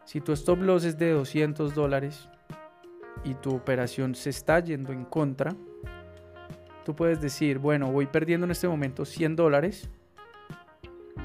si 0.06 0.22
tu 0.22 0.34
stop 0.34 0.62
loss 0.62 0.84
es 0.84 0.98
de 0.98 1.12
200 1.12 1.74
dólares 1.74 2.30
y 3.24 3.34
tu 3.36 3.56
operación 3.56 4.16
se 4.16 4.30
está 4.30 4.60
yendo 4.60 4.92
en 4.92 5.06
contra, 5.06 5.56
tú 6.84 6.96
puedes 6.96 7.22
decir, 7.22 7.60
bueno, 7.60 7.92
voy 7.92 8.08
perdiendo 8.08 8.46
en 8.46 8.52
este 8.52 8.68
momento 8.68 9.06
100 9.06 9.36
dólares, 9.36 9.90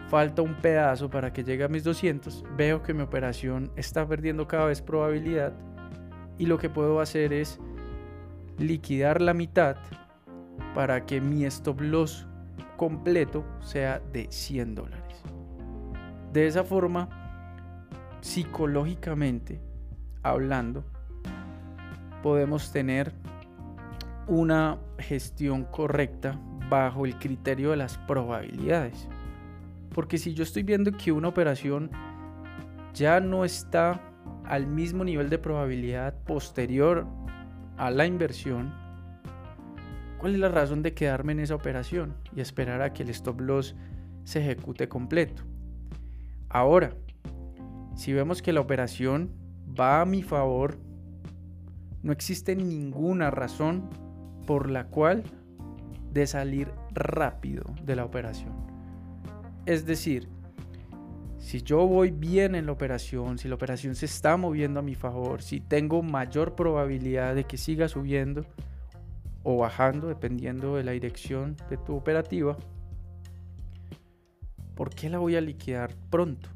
falta 0.09 0.43
un 0.43 0.55
pedazo 0.55 1.11
para 1.11 1.33
que 1.33 1.43
llegue 1.43 1.65
a 1.65 1.69
mis 1.69 1.85
200, 1.85 2.45
veo 2.57 2.83
que 2.83 2.95
mi 2.95 3.03
operación 3.03 3.73
está 3.77 4.07
perdiendo 4.07 4.47
cada 4.47 4.67
vez 4.67 4.83
probabilidad 4.83 5.53
y 6.39 6.47
lo 6.47 6.59
que 6.59 6.71
puedo 6.71 7.01
hacer 7.01 7.33
es 7.33 7.59
liquidar 8.59 9.21
la 9.21 9.35
mitad 9.35 9.77
para 10.75 11.07
que 11.07 11.21
mi 11.21 11.45
stop 11.45 11.81
loss 11.81 12.27
completo 12.77 13.45
sea 13.61 14.01
de 14.13 14.27
100 14.31 14.75
dólares. 14.75 15.23
De 16.33 16.47
esa 16.47 16.65
forma, 16.65 17.09
psicológicamente 18.21 19.61
hablando, 20.23 20.85
podemos 22.23 22.73
tener 22.73 23.13
una 24.27 24.79
gestión 24.99 25.65
correcta 25.65 26.39
bajo 26.69 27.07
el 27.07 27.17
criterio 27.19 27.71
de 27.71 27.77
las 27.77 27.97
probabilidades. 27.99 29.09
Porque 29.95 30.19
si 30.19 30.35
yo 30.35 30.43
estoy 30.43 30.63
viendo 30.63 30.93
que 30.93 31.13
una 31.13 31.29
operación 31.29 31.91
ya 32.93 33.21
no 33.21 33.45
está 33.45 34.01
al 34.45 34.67
mismo 34.67 35.05
nivel 35.05 35.31
de 35.31 35.39
probabilidad 35.39 36.15
posterior 36.25 37.07
a 37.77 37.91
la 37.91 38.07
inversión, 38.07 38.73
¿cuál 40.19 40.35
es 40.35 40.41
la 40.41 40.49
razón 40.49 40.83
de 40.83 40.95
quedarme 40.95 41.33
en 41.33 41.41
esa 41.41 41.55
operación 41.55 42.15
y 42.35 42.41
esperar 42.41 42.83
a 42.83 42.93
que 42.93 43.03
el 43.03 43.11
stop 43.11 43.41
loss 43.41 43.75
se 44.25 44.41
ejecute 44.41 44.89
completo? 44.89 45.43
Ahora, 46.49 46.95
si 47.95 48.13
vemos 48.13 48.43
que 48.43 48.53
la 48.53 48.61
operación 48.61 49.31
va 49.79 50.01
a 50.01 50.07
mi 50.07 50.23
favor, 50.23 50.79
no 52.03 52.13
existe 52.13 52.55
ninguna 52.55 53.31
razón 53.31 53.89
por 54.47 54.71
la 54.71 54.87
cual 54.87 55.25
de 56.13 56.27
salir 56.27 56.71
rápido 56.93 57.65
de 57.85 57.97
la 57.97 58.05
operación. 58.05 58.55
Es 59.67 59.85
decir, 59.87 60.29
si 61.39 61.63
yo 61.63 61.87
voy 61.87 62.11
bien 62.11 62.55
en 62.55 62.67
la 62.67 62.73
operación, 62.73 63.39
si 63.39 63.49
la 63.49 63.55
operación 63.55 63.95
se 63.95 64.07
está 64.07 64.37
moviendo 64.37 64.81
a 64.81 64.83
mi 64.83 64.95
favor, 64.95 65.43
si 65.43 65.61
tengo 65.61 66.03
mayor 66.03 66.55
probabilidad 66.55 67.35
de 67.35 67.45
que 67.45 67.57
siga 67.57 67.89
subiendo 67.89 68.45
o 69.49 69.57
bajando, 69.59 70.09
dependiendo 70.09 70.75
de 70.75 70.83
la 70.83 70.91
dirección 70.91 71.57
de 71.71 71.77
tu 71.77 71.95
operativa, 71.95 72.57
¿por 74.75 74.91
qué 74.91 75.09
la 75.09 75.19
voy 75.19 75.37
a 75.37 75.41
liquidar 75.41 75.95
pronto? 76.11 76.49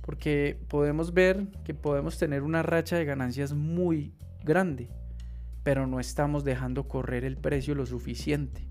Porque 0.00 0.56
podemos 0.68 1.12
ver 1.12 1.48
que 1.64 1.74
podemos 1.74 2.16
tener 2.16 2.44
una 2.44 2.62
racha 2.62 2.94
de 2.94 3.04
ganancias 3.04 3.54
muy 3.54 4.14
grande, 4.44 4.88
pero 5.64 5.88
no 5.88 5.98
estamos 5.98 6.44
dejando 6.44 6.86
correr 6.86 7.24
el 7.24 7.38
precio 7.38 7.74
lo 7.74 7.86
suficiente 7.86 8.68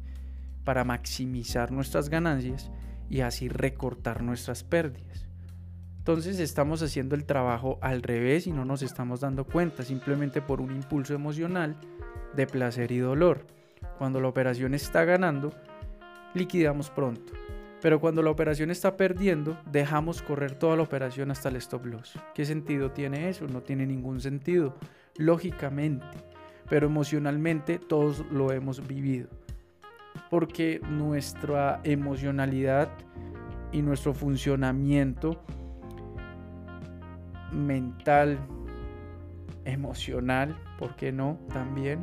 para 0.63 0.85
maximizar 0.85 1.73
nuestras 1.73 2.07
ganancias 2.07 2.71
y 3.09 3.19
así 3.19 3.49
recortar 3.49 4.23
nuestras 4.23 4.63
pérdidas. 4.63 5.27
Entonces 5.97 6.39
estamos 6.39 6.81
haciendo 6.81 7.15
el 7.15 7.25
trabajo 7.25 7.79
al 7.81 8.01
revés 8.01 8.47
y 8.47 8.53
no 8.53 8.63
nos 8.63 8.81
estamos 8.81 9.19
dando 9.19 9.43
cuenta, 9.43 9.83
simplemente 9.83 10.41
por 10.41 10.61
un 10.61 10.73
impulso 10.73 11.13
emocional 11.13 11.75
de 12.35 12.47
placer 12.47 12.91
y 12.91 12.99
dolor. 12.99 13.45
Cuando 13.97 14.19
la 14.19 14.27
operación 14.27 14.73
está 14.73 15.05
ganando, 15.05 15.53
liquidamos 16.33 16.89
pronto. 16.89 17.33
Pero 17.81 17.99
cuando 17.99 18.21
la 18.21 18.29
operación 18.29 18.71
está 18.71 18.95
perdiendo, 18.95 19.57
dejamos 19.69 20.21
correr 20.21 20.55
toda 20.55 20.77
la 20.77 20.83
operación 20.83 21.31
hasta 21.31 21.49
el 21.49 21.57
stop 21.57 21.85
loss. 21.85 22.17
¿Qué 22.33 22.45
sentido 22.45 22.91
tiene 22.91 23.29
eso? 23.29 23.45
No 23.47 23.61
tiene 23.61 23.85
ningún 23.85 24.21
sentido, 24.21 24.75
lógicamente. 25.17 26.05
Pero 26.69 26.87
emocionalmente 26.87 27.79
todos 27.79 28.25
lo 28.31 28.51
hemos 28.51 28.87
vivido 28.87 29.27
porque 30.29 30.81
nuestra 30.89 31.79
emocionalidad 31.83 32.89
y 33.71 33.81
nuestro 33.81 34.13
funcionamiento 34.13 35.43
mental, 37.51 38.39
emocional, 39.65 40.57
¿por 40.83 40.97
qué 40.97 41.13
no? 41.13 41.39
También 41.53 42.01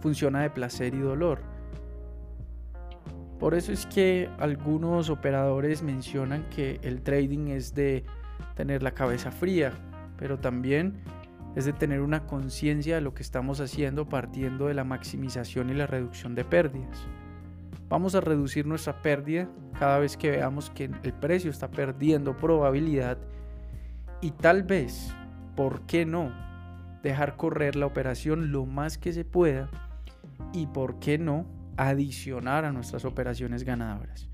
funciona 0.00 0.42
de 0.42 0.50
placer 0.50 0.94
y 0.94 1.00
dolor. 1.00 1.40
Por 3.40 3.54
eso 3.54 3.72
es 3.72 3.84
que 3.86 4.30
algunos 4.38 5.10
operadores 5.10 5.82
mencionan 5.82 6.48
que 6.50 6.78
el 6.84 7.02
trading 7.02 7.48
es 7.48 7.74
de 7.74 8.04
tener 8.54 8.84
la 8.84 8.92
cabeza 8.92 9.32
fría, 9.32 9.72
pero 10.16 10.38
también 10.38 11.00
es 11.56 11.64
de 11.64 11.72
tener 11.72 12.00
una 12.00 12.28
conciencia 12.28 12.94
de 12.94 13.00
lo 13.00 13.12
que 13.12 13.22
estamos 13.22 13.58
haciendo 13.60 14.08
partiendo 14.08 14.68
de 14.68 14.74
la 14.74 14.84
maximización 14.84 15.68
y 15.68 15.74
la 15.74 15.88
reducción 15.88 16.36
de 16.36 16.44
pérdidas. 16.44 17.08
Vamos 17.88 18.14
a 18.14 18.20
reducir 18.20 18.66
nuestra 18.66 19.02
pérdida 19.02 19.48
cada 19.80 19.98
vez 19.98 20.16
que 20.16 20.30
veamos 20.30 20.70
que 20.70 20.84
el 21.02 21.12
precio 21.12 21.50
está 21.50 21.68
perdiendo 21.72 22.36
probabilidad 22.36 23.18
y 24.20 24.30
tal 24.30 24.62
vez, 24.62 25.12
¿por 25.56 25.80
qué 25.86 26.06
no? 26.06 26.53
Dejar 27.04 27.36
correr 27.36 27.76
la 27.76 27.84
operación 27.84 28.50
lo 28.50 28.64
más 28.64 28.96
que 28.96 29.12
se 29.12 29.26
pueda 29.26 29.68
y, 30.54 30.66
¿por 30.66 30.98
qué 31.00 31.18
no? 31.18 31.44
Adicionar 31.76 32.64
a 32.64 32.72
nuestras 32.72 33.04
operaciones 33.04 33.62
ganadoras. 33.62 34.30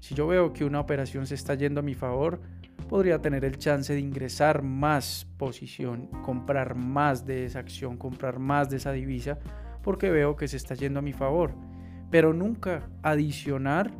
Si 0.00 0.16
yo 0.16 0.26
veo 0.26 0.52
que 0.52 0.64
una 0.64 0.80
operación 0.80 1.28
se 1.28 1.36
está 1.36 1.54
yendo 1.54 1.78
a 1.78 1.84
mi 1.84 1.94
favor, 1.94 2.40
podría 2.88 3.22
tener 3.22 3.44
el 3.44 3.58
chance 3.58 3.92
de 3.92 4.00
ingresar 4.00 4.62
más 4.62 5.28
posición, 5.36 6.08
comprar 6.24 6.74
más 6.74 7.26
de 7.26 7.44
esa 7.44 7.60
acción, 7.60 7.96
comprar 7.96 8.40
más 8.40 8.70
de 8.70 8.78
esa 8.78 8.90
divisa, 8.90 9.38
porque 9.80 10.10
veo 10.10 10.34
que 10.34 10.48
se 10.48 10.56
está 10.56 10.74
yendo 10.74 10.98
a 10.98 11.02
mi 11.02 11.12
favor. 11.12 11.54
Pero 12.10 12.32
nunca 12.32 12.88
adicionar 13.04 13.92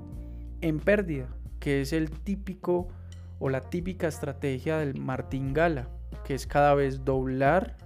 en 0.63 0.81
pérdida, 0.81 1.29
que 1.61 1.81
es 1.81 1.93
el 1.93 2.11
típico 2.11 2.89
o 3.39 3.51
la 3.51 3.61
típica 3.61 4.09
estrategia 4.09 4.79
del 4.79 4.99
martingala, 4.99 5.89
que 6.25 6.35
es 6.35 6.49
cada 6.49 6.75
vez 6.75 7.05
doblar 7.05 7.77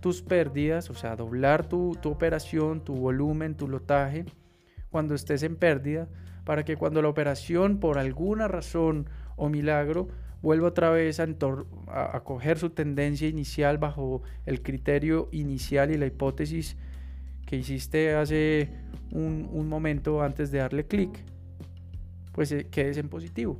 tus 0.00 0.22
pérdidas, 0.22 0.90
o 0.90 0.94
sea, 0.94 1.16
doblar 1.16 1.68
tu, 1.68 1.96
tu 2.00 2.10
operación, 2.10 2.84
tu 2.84 2.94
volumen, 2.94 3.56
tu 3.56 3.68
lotaje, 3.68 4.24
cuando 4.90 5.14
estés 5.14 5.42
en 5.42 5.56
pérdida, 5.56 6.08
para 6.44 6.64
que 6.64 6.76
cuando 6.76 7.02
la 7.02 7.08
operación 7.08 7.78
por 7.78 7.98
alguna 7.98 8.48
razón 8.48 9.08
o 9.36 9.48
milagro 9.48 10.08
vuelva 10.40 10.68
otra 10.68 10.90
vez 10.90 11.20
a, 11.20 11.26
a, 11.88 12.20
coger 12.24 12.58
su 12.58 12.70
tendencia 12.70 13.28
inicial 13.28 13.78
bajo 13.78 14.22
el 14.46 14.62
criterio 14.62 15.28
inicial 15.32 15.90
y 15.90 15.98
la 15.98 16.06
hipótesis 16.06 16.76
que 17.44 17.56
hiciste 17.56 18.14
hace 18.14 18.70
un, 19.10 19.48
un 19.52 19.68
momento 19.68 20.22
antes 20.22 20.50
de 20.50 20.58
darle 20.58 20.86
clic, 20.86 21.24
pues 22.32 22.52
eh, 22.52 22.68
quedes 22.70 22.98
en 22.98 23.08
positivo. 23.08 23.58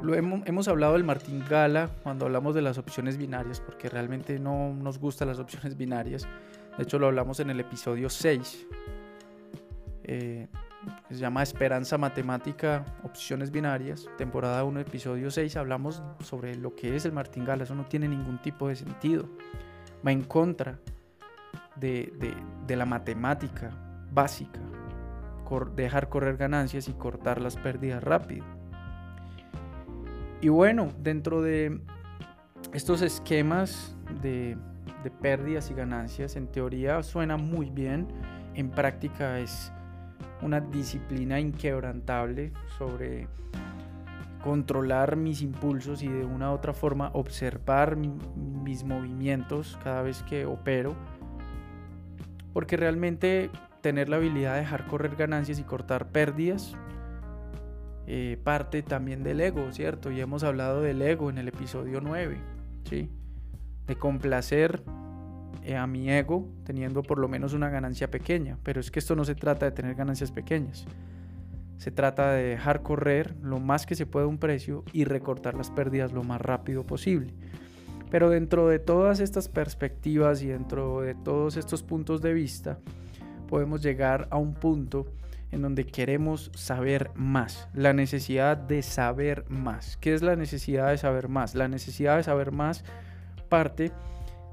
Lo 0.00 0.14
hemos, 0.14 0.46
hemos, 0.46 0.68
hablado 0.68 0.92
del 0.92 1.02
martingala 1.02 1.90
cuando 2.02 2.26
hablamos 2.26 2.54
de 2.54 2.62
las 2.62 2.78
opciones 2.78 3.16
binarias, 3.16 3.60
porque 3.60 3.88
realmente 3.88 4.38
no 4.38 4.72
nos 4.72 4.98
gustan 4.98 5.28
las 5.28 5.40
opciones 5.40 5.76
binarias. 5.76 6.28
De 6.76 6.84
hecho, 6.84 6.98
lo 7.00 7.08
hablamos 7.08 7.40
en 7.40 7.50
el 7.50 7.58
episodio 7.58 8.08
6. 8.08 8.66
Eh, 10.04 10.46
se 11.10 11.16
llama 11.16 11.42
Esperanza 11.42 11.98
Matemática, 11.98 12.84
Opciones 13.02 13.50
Binarias, 13.50 14.08
temporada 14.16 14.62
1, 14.62 14.80
episodio 14.80 15.32
6. 15.32 15.56
Hablamos 15.56 16.00
sobre 16.20 16.54
lo 16.54 16.76
que 16.76 16.94
es 16.94 17.04
el 17.04 17.12
martingala. 17.12 17.64
Eso 17.64 17.74
no 17.74 17.86
tiene 17.86 18.06
ningún 18.06 18.38
tipo 18.40 18.68
de 18.68 18.76
sentido. 18.76 19.28
Va 20.06 20.12
en 20.12 20.22
contra 20.22 20.78
de, 21.74 22.12
de, 22.18 22.34
de 22.66 22.76
la 22.76 22.86
matemática 22.86 23.70
básica. 24.12 24.60
dejar 25.74 26.08
correr 26.08 26.36
ganancias 26.36 26.86
y 26.88 26.92
cortar 26.92 27.40
las 27.40 27.56
pérdidas 27.56 28.04
rápido. 28.04 28.57
Y 30.40 30.50
bueno, 30.50 30.92
dentro 31.00 31.42
de 31.42 31.80
estos 32.72 33.02
esquemas 33.02 33.96
de, 34.22 34.56
pérdidas 35.20 35.70
y 35.70 35.74
ganancias, 35.74 36.36
en 36.36 36.46
teoría 36.46 37.02
suena 37.02 37.36
muy 37.36 37.70
bien, 37.70 38.06
en 38.54 38.70
práctica 38.70 39.40
es 39.40 39.72
una 40.42 40.60
disciplina 40.60 41.40
inquebrantable 41.40 42.52
sobre 42.76 43.26
controlar 44.44 45.16
mis 45.16 45.42
impulsos 45.42 46.02
y 46.02 46.08
de 46.08 46.24
una 46.24 46.52
u 46.52 46.54
otra 46.54 46.72
forma 46.72 47.10
observar 47.14 47.96
mis 47.96 48.84
movimientos 48.84 49.76
cada 49.82 50.02
vez 50.02 50.22
que 50.22 50.46
opero. 50.46 50.94
Porque 52.52 52.76
realmente 52.76 53.50
tener 53.80 54.08
la 54.08 54.16
habilidad 54.16 54.54
de 54.54 54.60
dejar 54.60 54.86
correr 54.86 55.16
ganancias 55.16 55.58
y 55.58 55.64
cortar 55.64 56.08
pérdidas 56.08 56.76
eh, 58.10 58.38
parte 58.42 58.82
también 58.82 59.22
del 59.22 59.38
ego, 59.38 59.70
¿cierto? 59.70 60.10
Y 60.10 60.18
hemos 60.18 60.42
hablado 60.42 60.80
del 60.80 61.02
ego 61.02 61.28
en 61.28 61.36
el 61.36 61.48
episodio 61.48 62.00
9, 62.00 62.38
¿sí? 62.88 63.10
De 63.86 63.96
complacer 63.96 64.82
eh, 65.62 65.76
a 65.76 65.86
mi 65.86 66.10
ego 66.10 66.48
teniendo 66.64 67.02
por 67.02 67.18
lo 67.18 67.28
menos 67.28 67.52
una 67.52 67.68
ganancia 67.68 68.10
pequeña. 68.10 68.56
Pero 68.62 68.80
es 68.80 68.90
que 68.90 68.98
esto 68.98 69.14
no 69.14 69.26
se 69.26 69.34
trata 69.34 69.66
de 69.66 69.72
tener 69.72 69.94
ganancias 69.94 70.32
pequeñas. 70.32 70.86
Se 71.76 71.90
trata 71.90 72.32
de 72.32 72.44
dejar 72.44 72.80
correr 72.80 73.36
lo 73.42 73.60
más 73.60 73.84
que 73.84 73.94
se 73.94 74.06
pueda 74.06 74.26
un 74.26 74.38
precio 74.38 74.84
y 74.94 75.04
recortar 75.04 75.54
las 75.54 75.70
pérdidas 75.70 76.10
lo 76.10 76.22
más 76.24 76.40
rápido 76.40 76.86
posible. 76.86 77.34
Pero 78.10 78.30
dentro 78.30 78.68
de 78.68 78.78
todas 78.78 79.20
estas 79.20 79.50
perspectivas 79.50 80.40
y 80.40 80.46
dentro 80.46 81.02
de 81.02 81.14
todos 81.14 81.58
estos 81.58 81.82
puntos 81.82 82.22
de 82.22 82.32
vista, 82.32 82.78
podemos 83.48 83.82
llegar 83.82 84.28
a 84.30 84.38
un 84.38 84.54
punto 84.54 85.12
en 85.50 85.62
donde 85.62 85.86
queremos 85.86 86.50
saber 86.54 87.10
más, 87.14 87.68
la 87.72 87.92
necesidad 87.92 88.56
de 88.56 88.82
saber 88.82 89.44
más. 89.48 89.96
¿Qué 89.96 90.14
es 90.14 90.22
la 90.22 90.36
necesidad 90.36 90.90
de 90.90 90.98
saber 90.98 91.28
más? 91.28 91.54
La 91.54 91.68
necesidad 91.68 92.16
de 92.16 92.22
saber 92.22 92.52
más 92.52 92.84
parte 93.48 93.92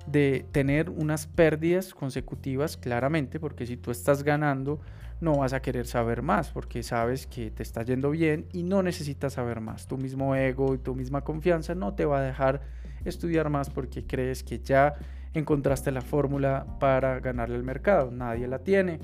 de 0.08 0.46
tener 0.52 0.90
unas 0.90 1.28
pérdidas 1.28 1.94
consecutivas, 1.94 2.78
claramente, 2.78 3.40
porque 3.40 3.66
si 3.66 3.76
tú 3.76 3.92
estás 3.92 4.24
ganando, 4.24 4.80
no 5.22 5.38
vas 5.38 5.54
a 5.54 5.62
querer 5.62 5.88
saber 5.88 6.22
más, 6.22 6.50
porque 6.50 6.84
sabes 6.84 7.26
que 7.28 7.50
te 7.50 7.64
está 7.64 7.84
yendo 7.84 8.12
bien 8.12 8.46
y 8.54 8.64
no 8.64 8.84
necesitas 8.84 9.34
saber 9.34 9.62
más. 9.62 9.88
Tu 9.88 9.98
mismo 9.98 10.36
ego 10.36 10.76
y 10.76 10.78
tu 10.78 10.96
misma 10.96 11.22
confianza 11.22 11.74
no 11.76 11.94
te 11.96 12.06
va 12.06 12.20
a 12.20 12.22
dejar 12.22 12.62
estudiar 13.06 13.50
más 13.50 13.70
porque 13.70 14.06
crees 14.06 14.44
que 14.44 14.60
ya 14.60 14.96
encontraste 15.34 15.92
la 15.92 16.02
fórmula 16.02 16.66
para 16.80 17.20
ganarle 17.20 17.56
al 17.56 17.64
mercado. 17.64 18.12
Nadie 18.12 18.48
la 18.48 18.60
tiene 18.60 19.00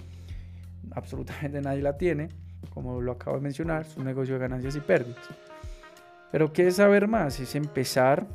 absolutamente 0.92 1.62
nadie 1.62 1.82
la 1.82 1.98
tiene, 1.98 2.30
como 2.70 3.02
lo 3.02 3.14
acabo 3.14 3.38
de 3.38 3.44
mencionar, 3.44 3.82
es 3.82 3.98
un 3.98 4.06
negocio 4.06 4.36
de 4.36 4.40
ganancias 4.40 4.76
y 4.76 4.80
pérdidas. 4.80 5.28
Pero 6.32 6.54
¿qué 6.54 6.68
es 6.68 6.78
saber 6.78 7.08
más? 7.08 7.40
Es 7.40 7.56
empezar 7.56 8.26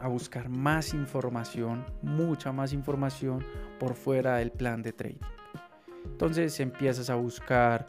a 0.00 0.08
buscar 0.08 0.48
más 0.48 0.94
información, 0.94 1.84
mucha 2.02 2.52
más 2.52 2.72
información 2.72 3.44
por 3.78 3.94
fuera 3.94 4.36
del 4.36 4.50
plan 4.50 4.82
de 4.82 4.92
trading. 4.92 5.18
Entonces 6.04 6.58
empiezas 6.60 7.10
a 7.10 7.14
buscar 7.14 7.86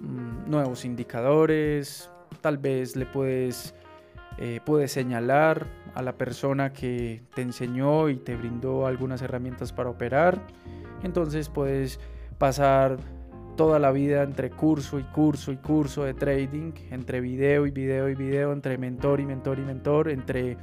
mm, 0.00 0.50
nuevos 0.50 0.84
indicadores, 0.84 2.10
tal 2.40 2.58
vez 2.58 2.96
le 2.96 3.06
puedes, 3.06 3.74
eh, 4.38 4.60
puedes 4.64 4.90
señalar 4.92 5.66
a 5.94 6.02
la 6.02 6.16
persona 6.16 6.72
que 6.72 7.22
te 7.34 7.42
enseñó 7.42 8.08
y 8.08 8.16
te 8.16 8.36
brindó 8.36 8.86
algunas 8.86 9.22
herramientas 9.22 9.72
para 9.72 9.90
operar. 9.90 10.40
Entonces 11.02 11.48
puedes 11.48 12.00
pasar 12.38 12.98
toda 13.56 13.78
la 13.78 13.90
vida 13.90 14.22
entre 14.22 14.50
curso 14.50 14.98
y 14.98 15.02
curso 15.04 15.50
y 15.50 15.56
curso 15.56 16.04
de 16.04 16.14
trading, 16.14 16.72
entre 16.90 17.20
video 17.20 17.66
y 17.66 17.70
video 17.70 18.08
y 18.08 18.14
video, 18.14 18.52
entre 18.52 18.78
mentor 18.78 19.20
y 19.20 19.26
mentor 19.26 19.58
y 19.58 19.62
mentor, 19.62 20.08
entre 20.10 20.56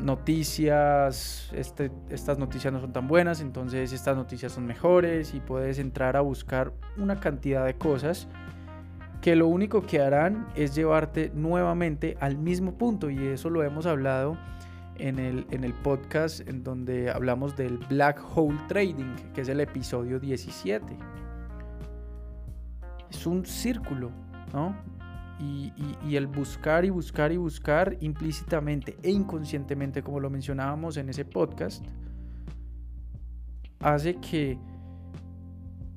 noticias, 0.00 1.50
este, 1.54 1.90
estas 2.10 2.38
noticias 2.38 2.72
no 2.72 2.80
son 2.80 2.92
tan 2.92 3.08
buenas, 3.08 3.40
entonces 3.40 3.92
estas 3.92 4.16
noticias 4.16 4.52
son 4.52 4.66
mejores 4.66 5.34
y 5.34 5.40
puedes 5.40 5.78
entrar 5.78 6.16
a 6.16 6.20
buscar 6.20 6.72
una 6.98 7.20
cantidad 7.20 7.64
de 7.64 7.74
cosas 7.74 8.28
que 9.20 9.36
lo 9.36 9.46
único 9.46 9.82
que 9.86 10.00
harán 10.00 10.48
es 10.56 10.74
llevarte 10.74 11.30
nuevamente 11.34 12.16
al 12.20 12.36
mismo 12.36 12.76
punto 12.76 13.08
y 13.08 13.18
eso 13.28 13.50
lo 13.50 13.62
hemos 13.62 13.86
hablado 13.86 14.36
en 14.96 15.18
el, 15.18 15.46
en 15.50 15.64
el 15.64 15.74
podcast 15.74 16.46
en 16.48 16.62
donde 16.62 17.10
hablamos 17.10 17.56
del 17.56 17.78
black 17.78 18.22
hole 18.34 18.58
trading, 18.68 19.14
que 19.34 19.40
es 19.40 19.48
el 19.48 19.60
episodio 19.60 20.20
17 20.20 20.96
es 23.12 23.26
un 23.26 23.44
círculo, 23.44 24.10
¿no? 24.52 24.74
Y, 25.38 25.72
el 26.14 26.26
buscar 26.26 26.84
y 26.84 26.90
buscar 26.90 27.32
y 27.32 27.36
buscar 27.36 27.96
implícitamente 28.00 28.96
e 29.02 29.10
inconscientemente, 29.10 30.02
como 30.02 30.20
lo 30.20 30.30
mencionábamos 30.30 30.96
en 30.98 31.08
ese 31.08 31.24
podcast, 31.24 31.84
hace 33.80 34.20
que 34.20 34.58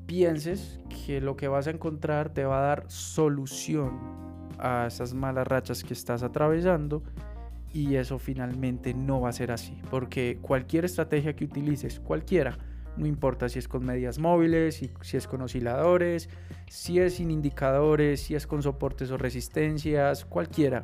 pienses 0.08 0.79
que 0.89 1.21
lo 1.21 1.36
que 1.36 1.47
vas 1.47 1.67
a 1.67 1.71
encontrar 1.71 2.34
te 2.34 2.43
va 2.43 2.60
a 2.60 2.67
dar 2.67 2.86
solución 2.88 3.99
a 4.58 4.88
esas 4.88 5.13
malas 5.13 5.47
rachas 5.47 5.84
que 5.84 5.93
estás 5.93 6.23
atravesando 6.23 7.03
y 7.76 7.98
eso 7.98 8.20
finalmente 8.20 8.94
no 8.94 9.20
va 9.20 9.28
a 9.28 9.34
ser 9.34 9.52
así, 9.52 9.78
porque 9.92 10.40
cualquier 10.42 10.86
estrategia 10.86 11.36
que 11.36 11.44
utilices, 11.44 12.00
cualquiera, 12.00 12.58
no 12.96 13.06
importa 13.06 13.50
si 13.50 13.60
es 13.60 13.68
con 13.68 13.84
medias 13.84 14.18
móviles, 14.18 14.76
si, 14.76 14.92
si, 15.02 15.18
es 15.18 15.28
con 15.28 15.42
osciladores, 15.42 16.30
si 16.70 17.00
es 17.00 17.16
sin 17.16 17.32
indicadores, 17.32 18.22
si 18.22 18.34
es 18.34 18.48
con 18.48 18.64
soportes 18.64 19.12
o 19.12 19.18
resistencias, 19.18 20.24
cualquiera. 20.24 20.84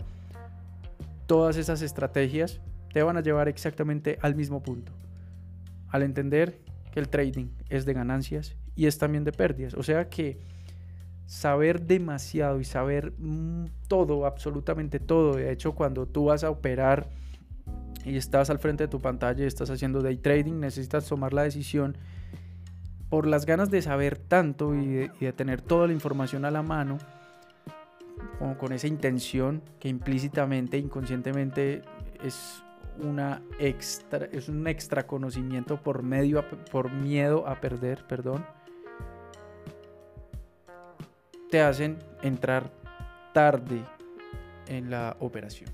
Todas 1.28 1.56
esas 1.56 1.82
estrategias 1.82 2.60
te 2.92 3.02
van 3.04 3.16
a 3.16 3.22
llevar 3.22 3.48
exactamente 3.48 4.20
al 4.22 4.36
mismo 4.36 4.62
punto. 4.62 4.92
Al 5.88 6.04
entender 6.04 6.60
que 6.92 7.00
el 7.00 7.08
trading 7.08 7.52
es 7.70 7.86
de 7.86 7.94
ganancias 7.94 8.58
y 8.76 8.88
es 8.88 8.98
también 8.98 9.24
de 9.24 9.32
pérdidas. 9.32 9.76
O 9.76 9.84
sea 9.84 10.10
que 10.10 10.42
saber 11.32 11.84
demasiado 11.84 12.60
y 12.60 12.66
saber 12.66 13.14
mm, 13.18 13.68
todo, 13.88 14.26
absolutamente 14.26 15.00
todo. 15.00 15.38
De 15.38 15.50
hecho, 15.50 15.72
cuando 15.72 16.06
tú 16.06 16.26
vas 16.26 16.44
a 16.44 16.50
operar 16.50 17.08
y 18.04 18.18
estás 18.18 18.50
al 18.50 18.60
frente 18.60 18.84
de 18.84 18.88
tu 18.90 19.00
pantalla 19.00 19.46
y 19.46 19.48
estás 19.48 19.70
haciendo 19.70 20.02
day 20.02 20.18
trading, 20.18 20.60
necesitas 20.60 21.08
tomar 21.08 21.32
la 21.34 21.44
decisión 21.44 21.96
por 23.10 23.28
las 23.28 23.46
ganas 23.46 23.72
de 23.72 23.82
saber 23.82 24.18
tanto 24.18 24.76
y 24.76 24.88
de, 24.88 25.34
tener 25.34 25.62
toda 25.62 25.88
la 25.88 25.94
información 25.94 26.44
a 26.44 26.52
la 26.52 26.64
mano, 26.64 26.98
como 28.38 28.58
con 28.58 28.74
esa 28.74 28.88
intención 28.88 29.62
que 29.80 29.88
implícitamente, 29.88 30.78
inconscientemente 30.80 31.82
es 32.22 32.62
una 33.00 33.42
extra, 33.58 34.26
es 34.34 34.50
un 34.50 34.68
extra 34.68 35.08
conocimiento 35.08 35.78
por 35.78 36.04
medio 36.04 36.44
por 36.74 36.92
miedo 36.92 37.48
a 37.48 37.62
perder, 37.62 38.06
perdón, 38.06 38.46
te 41.52 41.62
hacen 41.62 42.00
entrar 42.24 42.72
tarde 43.34 43.84
en 44.68 44.90
la 44.90 45.18
operación. 45.20 45.70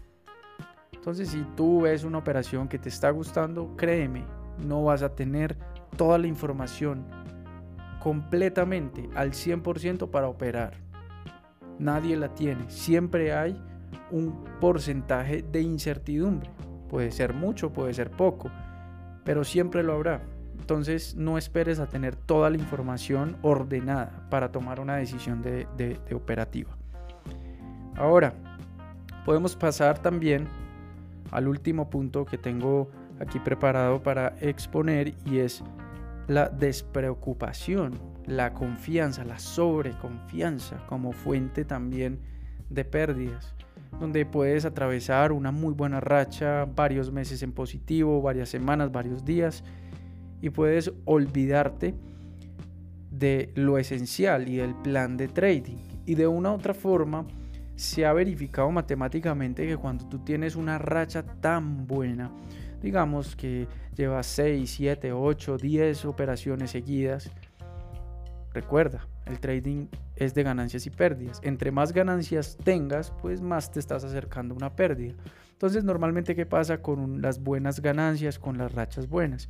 Entonces, 0.92 1.30
si 1.30 1.44
tú 1.56 1.82
ves 1.82 2.04
una 2.04 2.18
operación 2.18 2.68
que 2.68 2.80
te 2.80 2.90
está 2.90 3.12
gustando, 3.12 3.76
créeme, 3.78 4.26
no 4.58 4.84
vas 4.84 5.04
a 5.04 5.16
tener 5.16 5.56
toda 5.96 6.18
la 6.18 6.28
información 6.28 7.06
completamente 8.02 9.08
al 9.16 9.32
100% 9.32 10.10
para 10.10 10.28
operar. 10.28 10.74
Nadie 11.78 12.18
la 12.18 12.34
tiene. 12.34 12.70
Siempre 12.70 13.34
hay 13.34 13.62
un 14.10 14.46
porcentaje 14.60 15.44
de 15.44 15.62
incertidumbre. 15.62 16.50
Puede 16.90 17.12
ser 17.12 17.34
mucho, 17.34 17.72
puede 17.72 17.94
ser 17.94 18.10
poco, 18.10 18.50
pero 19.24 19.44
siempre 19.44 19.84
lo 19.84 19.94
habrá. 19.94 20.24
Entonces 20.60 21.16
no 21.16 21.38
esperes 21.38 21.80
a 21.80 21.88
tener 21.88 22.16
toda 22.16 22.50
la 22.50 22.58
información 22.58 23.38
ordenada 23.42 24.28
para 24.30 24.52
tomar 24.52 24.80
una 24.80 24.98
decisión 24.98 25.42
de, 25.42 26.00
operativa. 26.14 26.76
Ahora, 27.96 28.34
podemos 29.26 29.56
pasar 29.56 30.00
también 30.00 30.48
al 31.32 31.48
último 31.48 31.90
punto 31.90 32.26
que 32.26 32.38
tengo 32.38 32.90
aquí 33.20 33.40
preparado 33.40 34.02
para 34.04 34.36
exponer 34.42 35.14
y 35.26 35.40
es 35.40 35.64
la 36.28 36.50
despreocupación, 36.50 37.98
la 38.26 38.54
confianza, 38.54 39.24
la 39.24 39.40
sobreconfianza 39.40 40.86
como 40.88 41.14
fuente 41.14 41.66
también 41.66 42.20
de 42.70 42.84
pérdidas, 42.84 43.56
donde 44.00 44.26
puedes 44.26 44.66
atravesar 44.66 45.32
una 45.32 45.52
muy 45.52 45.74
buena 45.74 46.02
racha, 46.02 46.66
varios 46.66 47.12
meses 47.12 47.42
en 47.42 47.54
positivo, 47.54 48.22
varias 48.22 48.50
semanas, 48.50 48.92
varios 48.92 49.24
días 49.24 49.64
y 50.42 50.50
puedes 50.50 50.92
olvidarte 51.06 51.96
de 53.12 53.52
lo 53.56 53.78
esencial 53.78 54.48
y 54.48 54.58
del 54.58 54.76
plan 54.76 55.18
de 55.18 55.28
trading. 55.28 55.78
Y 56.06 56.16
de 56.16 56.28
una 56.28 56.52
u 56.52 56.56
otra 56.56 56.74
forma 56.74 57.26
se 57.76 58.06
ha 58.06 58.14
verificado 58.14 58.72
matemáticamente 58.72 59.68
que 59.68 59.78
cuando 59.78 60.08
tú 60.08 60.20
tienes 60.20 60.56
una 60.56 60.78
racha 60.78 61.24
tan 61.24 61.86
buena, 61.86 62.32
digamos 62.82 63.36
que 63.36 63.68
llevas 63.96 64.28
6, 64.28 64.70
7, 64.70 65.12
8, 65.12 65.58
10 65.58 66.06
operaciones 66.06 66.72
seguidas, 66.72 67.32
recuerda, 68.54 69.08
el 69.26 69.40
trading 69.40 69.88
es 70.16 70.34
de 70.34 70.44
ganancias 70.44 70.86
y 70.88 70.90
pérdidas. 70.90 71.40
Entre 71.44 71.72
más 71.72 71.94
ganancias 71.94 72.58
tengas, 72.64 73.12
pues 73.22 73.42
más 73.42 73.72
te 73.72 73.80
estás 73.80 74.04
acercando 74.04 74.54
a 74.54 74.58
una 74.58 74.76
pérdida. 74.76 75.14
Entonces, 75.52 75.84
normalmente, 75.84 76.36
¿qué 76.36 76.46
pasa 76.46 76.82
con 76.82 77.22
las 77.22 77.42
buenas 77.44 77.82
ganancias, 77.82 78.40
con 78.40 78.58
las 78.58 78.74
rachas 78.74 79.10
buenas? 79.10 79.50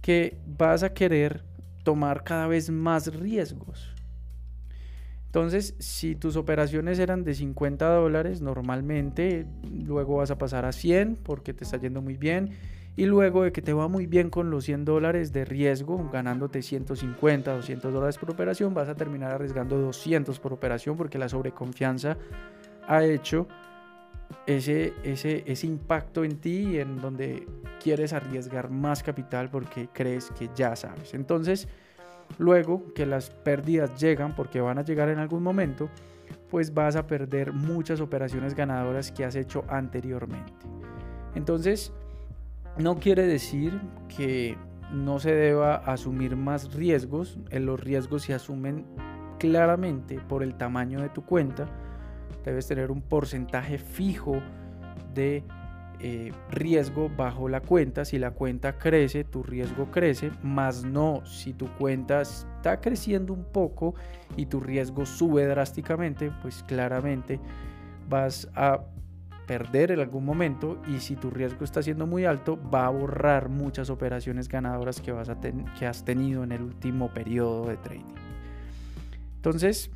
Que 0.00 0.38
vas 0.46 0.82
a 0.82 0.92
querer 0.92 1.44
tomar 1.82 2.24
cada 2.24 2.46
vez 2.46 2.70
más 2.70 3.14
riesgos. 3.14 3.94
Entonces, 5.26 5.74
si 5.78 6.14
tus 6.14 6.36
operaciones 6.36 6.98
eran 6.98 7.22
de 7.22 7.34
50 7.34 7.86
dólares, 7.86 8.40
normalmente 8.40 9.46
luego 9.70 10.16
vas 10.16 10.30
a 10.30 10.38
pasar 10.38 10.64
a 10.64 10.72
100 10.72 11.16
porque 11.22 11.52
te 11.52 11.64
está 11.64 11.76
yendo 11.76 12.00
muy 12.00 12.16
bien. 12.16 12.50
Y 12.96 13.04
luego 13.04 13.44
de 13.44 13.52
que 13.52 13.62
te 13.62 13.72
va 13.72 13.88
muy 13.88 14.06
bien 14.06 14.30
con 14.30 14.50
los 14.50 14.64
100 14.64 14.84
dólares 14.84 15.32
de 15.32 15.44
riesgo, 15.44 16.08
ganándote 16.10 16.62
150, 16.62 17.54
200 17.54 17.92
dólares 17.92 18.18
por 18.18 18.30
operación, 18.30 18.74
vas 18.74 18.88
a 18.88 18.96
terminar 18.96 19.30
arriesgando 19.30 19.78
200 19.78 20.40
por 20.40 20.52
operación 20.52 20.96
porque 20.96 21.18
la 21.18 21.28
sobreconfianza 21.28 22.16
ha 22.88 23.04
hecho 23.04 23.46
ese, 24.46 24.94
ese, 25.02 25.44
ese 25.46 25.66
impacto 25.66 26.24
en 26.24 26.38
ti 26.38 26.78
en 26.78 27.00
donde 27.00 27.46
quieres 27.82 28.12
arriesgar 28.12 28.70
más 28.70 29.02
capital 29.02 29.50
porque 29.50 29.88
crees 29.92 30.30
que 30.30 30.50
ya 30.54 30.74
sabes. 30.76 31.14
Entonces, 31.14 31.68
luego 32.38 32.92
que 32.94 33.06
las 33.06 33.30
pérdidas 33.30 33.98
llegan, 34.00 34.34
porque 34.34 34.60
van 34.60 34.78
a 34.78 34.84
llegar 34.84 35.08
en 35.08 35.18
algún 35.18 35.42
momento, 35.42 35.88
pues 36.50 36.74
vas 36.74 36.96
a 36.96 37.06
perder 37.06 37.52
muchas 37.52 38.00
operaciones 38.00 38.54
ganadoras 38.54 39.12
que 39.12 39.24
has 39.24 39.34
hecho 39.34 39.64
anteriormente. 39.68 40.52
Entonces, 41.34 41.92
no 42.76 42.96
quiere 42.96 43.26
decir 43.26 43.80
que 44.14 44.56
no 44.92 45.18
se 45.18 45.34
deba 45.34 45.76
asumir 45.76 46.36
más 46.36 46.72
riesgos. 46.74 47.38
Los 47.50 47.80
riesgos 47.80 48.22
se 48.22 48.34
asumen 48.34 48.86
claramente 49.38 50.18
por 50.28 50.42
el 50.42 50.54
tamaño 50.54 51.00
de 51.00 51.08
tu 51.10 51.24
cuenta 51.24 51.66
debes 52.48 52.66
tener 52.66 52.90
un 52.90 53.02
porcentaje 53.02 53.78
fijo 53.78 54.40
de 55.14 55.44
eh, 56.00 56.32
riesgo 56.50 57.10
bajo 57.16 57.48
la 57.48 57.60
cuenta. 57.60 58.04
Si 58.04 58.18
la 58.18 58.30
cuenta 58.30 58.78
crece, 58.78 59.24
tu 59.24 59.42
riesgo 59.42 59.90
crece, 59.90 60.30
más 60.42 60.84
no 60.84 61.24
si 61.26 61.52
tu 61.52 61.66
cuenta 61.76 62.22
está 62.22 62.80
creciendo 62.80 63.32
un 63.32 63.44
poco 63.44 63.94
y 64.36 64.46
tu 64.46 64.60
riesgo 64.60 65.04
sube 65.06 65.46
drásticamente, 65.46 66.30
pues 66.42 66.62
claramente 66.62 67.40
vas 68.08 68.48
a 68.54 68.80
perder 69.48 69.90
en 69.92 70.00
algún 70.00 70.24
momento 70.24 70.80
y 70.86 71.00
si 71.00 71.16
tu 71.16 71.30
riesgo 71.30 71.64
está 71.64 71.82
siendo 71.82 72.06
muy 72.06 72.26
alto 72.26 72.58
va 72.72 72.86
a 72.86 72.90
borrar 72.90 73.48
muchas 73.48 73.88
operaciones 73.88 74.46
ganadoras 74.46 75.00
que, 75.00 75.10
vas 75.10 75.30
a 75.30 75.38
que 75.40 75.86
has 75.86 76.04
tenido 76.04 76.44
en 76.44 76.52
el 76.52 76.62
último 76.62 77.08
periodo 77.12 77.66
de 77.66 77.78
trading. 77.78 78.14
Entonces, 79.36 79.90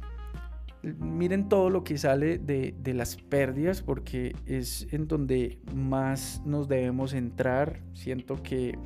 miren 0.83 1.49
todo 1.49 1.71
lo 1.71 1.85
que 1.85 1.97
sale 1.97 2.39
de, 2.39 2.95
las 2.95 3.17
pérdidas 3.17 3.83
porque 3.83 4.35
es 4.47 4.87
en 4.91 5.07
donde 5.07 5.59
más 5.75 6.43
nos 6.45 6.69
debemos 6.69 7.13
entrar. 7.13 7.81
Siento 7.95 8.43
que 8.43 8.77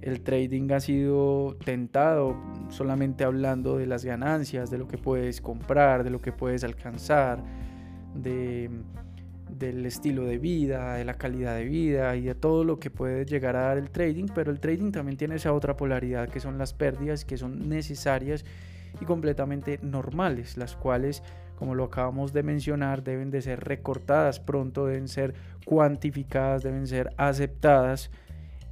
el 0.00 0.20
trading 0.20 0.70
ha 0.72 0.80
sido 0.80 1.56
tentado 1.64 2.36
solamente 2.70 3.24
hablando 3.24 3.78
de 3.78 3.86
las 3.86 4.04
ganancias, 4.04 4.70
de 4.70 4.78
lo 4.78 4.88
que 4.88 4.98
puedes 4.98 5.40
comprar, 5.40 6.04
de 6.04 6.10
lo 6.10 6.20
que 6.20 6.32
puedes 6.32 6.64
alcanzar, 6.64 7.42
de, 8.14 8.70
del 9.50 9.84
estilo 9.86 10.24
de 10.24 10.38
vida, 10.38 10.94
de 10.94 11.04
la 11.04 11.14
calidad 11.14 11.56
de 11.56 11.64
vida 11.64 12.16
y 12.16 12.22
de 12.22 12.34
todo 12.34 12.64
lo 12.64 12.78
que 12.78 12.90
puede 12.90 13.24
llegar 13.24 13.56
a 13.56 13.62
dar 13.62 13.78
el 13.78 13.90
trading, 13.90 14.26
pero 14.34 14.50
el 14.50 14.60
trading 14.60 14.92
también 14.92 15.16
tiene 15.16 15.36
esa 15.36 15.52
otra 15.52 15.76
polaridad 15.76 16.28
que 16.28 16.40
son 16.40 16.58
las 16.58 16.72
pérdidas 16.72 17.24
que 17.24 17.36
son 17.36 17.68
necesarias 17.68 18.44
y 19.00 19.04
completamente 19.04 19.78
normales, 19.82 20.56
las 20.56 20.76
cuales, 20.76 21.22
como 21.56 21.74
lo 21.74 21.84
acabamos 21.84 22.32
de 22.32 22.42
mencionar, 22.42 23.02
deben 23.02 23.30
de 23.30 23.42
ser 23.42 23.60
recortadas 23.60 24.40
pronto, 24.40 24.86
deben 24.86 25.08
ser 25.08 25.34
cuantificadas, 25.64 26.62
deben 26.62 26.86
ser 26.86 27.12
aceptadas. 27.16 28.10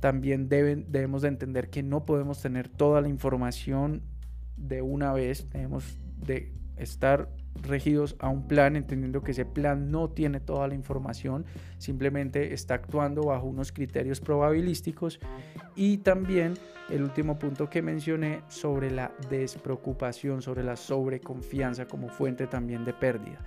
También 0.00 0.48
deben, 0.48 0.86
debemos 0.90 1.22
de 1.22 1.28
entender 1.28 1.70
que 1.70 1.82
no 1.82 2.04
podemos 2.04 2.40
tener 2.40 2.68
toda 2.68 3.00
la 3.00 3.08
información 3.08 4.02
de 4.56 4.82
una 4.82 5.12
vez, 5.12 5.48
debemos 5.50 5.98
de 6.16 6.52
estar 6.76 7.28
regidos 7.62 8.16
a 8.18 8.28
un 8.28 8.46
plan, 8.46 8.76
entendiendo 8.76 9.22
que 9.22 9.32
ese 9.32 9.44
plan 9.44 9.90
no 9.90 10.08
tiene 10.10 10.40
toda 10.40 10.68
la 10.68 10.74
información, 10.74 11.44
simplemente 11.78 12.54
está 12.54 12.74
actuando 12.74 13.22
bajo 13.24 13.46
unos 13.46 13.72
criterios 13.72 14.20
probabilísticos. 14.20 15.20
Y 15.76 15.98
también 15.98 16.54
el 16.90 17.02
último 17.02 17.38
punto 17.38 17.68
que 17.70 17.82
mencioné 17.82 18.42
sobre 18.48 18.90
la 18.90 19.12
despreocupación, 19.28 20.42
sobre 20.42 20.64
la 20.64 20.76
sobreconfianza 20.76 21.86
como 21.86 22.08
fuente 22.08 22.46
también 22.46 22.84
de 22.84 22.92
pérdida. 22.92 23.38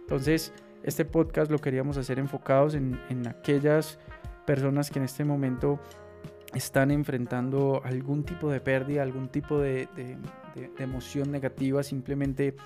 Entonces, 0.00 0.52
este 0.82 1.04
podcast 1.04 1.50
lo 1.50 1.58
queríamos 1.58 1.96
hacer 1.96 2.18
enfocados 2.18 2.74
en, 2.74 2.98
aquellas 3.28 3.98
personas 4.46 4.90
que 4.90 4.98
en 4.98 5.04
este 5.04 5.24
momento 5.24 5.78
están 6.54 6.90
enfrentando 6.90 7.80
algún 7.84 8.24
tipo 8.24 8.50
de 8.50 8.60
pérdida, 8.60 9.02
algún 9.02 9.28
tipo 9.28 9.58
de, 9.58 9.88
emoción 10.78 11.30
negativa, 11.30 11.82
simplemente 11.82 12.56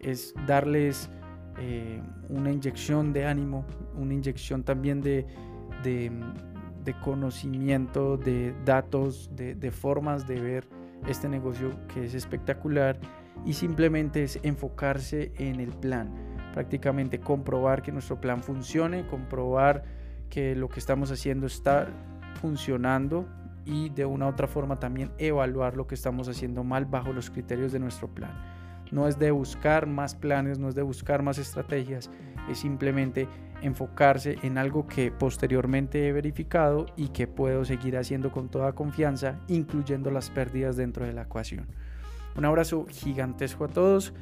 es 0.00 0.34
darles 0.46 1.10
eh, 1.58 2.02
una 2.28 2.50
inyección 2.50 3.12
de 3.12 3.26
ánimo, 3.26 3.64
una 3.96 4.14
inyección 4.14 4.62
también 4.62 5.00
de, 5.00 5.26
de, 5.82 6.10
conocimiento, 7.02 8.16
de 8.16 8.54
datos, 8.64 9.30
de, 9.36 9.54
de, 9.54 9.70
formas 9.70 10.26
de 10.26 10.40
ver 10.40 10.68
este 11.06 11.28
negocio 11.28 11.70
que 11.88 12.04
es 12.04 12.14
espectacular 12.14 12.98
y 13.44 13.52
simplemente 13.52 14.22
es 14.22 14.38
enfocarse 14.42 15.32
en 15.36 15.60
el 15.60 15.70
plan, 15.70 16.12
prácticamente 16.52 17.20
comprobar 17.20 17.82
que 17.82 17.92
nuestro 17.92 18.20
plan 18.20 18.42
funcione, 18.42 19.06
comprobar 19.06 19.84
que 20.28 20.54
lo 20.56 20.68
que 20.68 20.80
estamos 20.80 21.10
haciendo 21.10 21.46
está 21.46 21.88
funcionando 22.40 23.26
y 23.64 23.90
de 23.90 24.04
una 24.04 24.26
u 24.26 24.30
otra 24.30 24.46
forma 24.46 24.76
también 24.76 25.12
evaluar 25.18 25.76
lo 25.76 25.86
que 25.86 25.94
estamos 25.94 26.28
haciendo 26.28 26.64
mal 26.64 26.86
bajo 26.86 27.12
los 27.12 27.30
criterios 27.30 27.72
de 27.72 27.78
nuestro 27.78 28.08
plan. 28.08 28.32
No 28.92 29.08
es 29.08 29.18
de 29.18 29.30
buscar 29.30 29.86
más 29.86 30.14
planes, 30.14 30.58
no 30.58 30.68
es 30.68 30.74
de 30.74 30.82
buscar 30.82 31.22
más 31.22 31.38
estrategias, 31.38 32.10
es 32.48 32.58
simplemente 32.58 33.28
enfocarse 33.62 34.38
en 34.42 34.58
algo 34.58 34.86
que 34.86 35.10
posteriormente 35.10 36.08
he 36.08 36.12
verificado 36.12 36.86
y 36.96 37.08
que 37.08 37.26
puedo 37.26 37.64
seguir 37.64 37.96
haciendo 37.96 38.32
con 38.32 38.48
toda 38.48 38.72
confianza, 38.72 39.40
incluyendo 39.48 40.10
las 40.10 40.30
pérdidas 40.30 40.76
dentro 40.76 41.04
de 41.04 41.12
la 41.12 41.22
ecuación. 41.22 41.66
Un 42.36 42.44
abrazo 42.44 42.86
gigantesco 42.88 43.64
a 43.64 43.68
todos. 43.68 44.14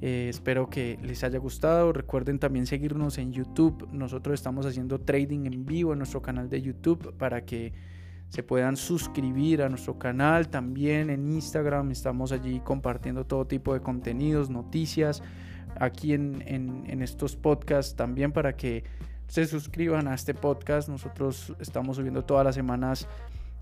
Eh, 0.00 0.28
espero 0.28 0.68
que 0.68 0.98
les 1.02 1.22
haya 1.22 1.38
gustado. 1.38 1.92
Recuerden 1.92 2.38
también 2.38 2.66
seguirnos 2.66 3.18
en 3.18 3.32
YouTube. 3.32 3.88
Nosotros 3.92 4.34
estamos 4.34 4.66
haciendo 4.66 5.00
trading 5.00 5.46
en 5.46 5.64
vivo 5.64 5.92
en 5.92 5.98
nuestro 5.98 6.20
canal 6.20 6.50
de 6.50 6.60
YouTube 6.60 7.14
para 7.16 7.44
que 7.44 7.72
se 8.32 8.42
puedan 8.42 8.78
suscribir 8.78 9.60
a 9.60 9.68
nuestro 9.68 9.98
canal. 9.98 10.48
También 10.48 11.10
en 11.10 11.30
Instagram 11.30 11.90
estamos 11.90 12.32
allí 12.32 12.60
compartiendo 12.60 13.26
todo 13.26 13.46
tipo 13.46 13.74
de 13.74 13.80
contenidos, 13.80 14.48
noticias, 14.48 15.22
aquí 15.78 16.14
en, 16.14 16.42
en 16.46 17.02
estos 17.02 17.36
podcasts 17.36 17.94
también 17.94 18.32
para 18.32 18.56
que 18.56 18.84
se 19.26 19.44
suscriban 19.44 20.08
a 20.08 20.14
este 20.14 20.32
podcast. 20.32 20.88
Nosotros 20.88 21.54
estamos 21.60 21.96
subiendo 21.96 22.24
todas 22.24 22.46
las 22.46 22.54
semanas 22.54 23.06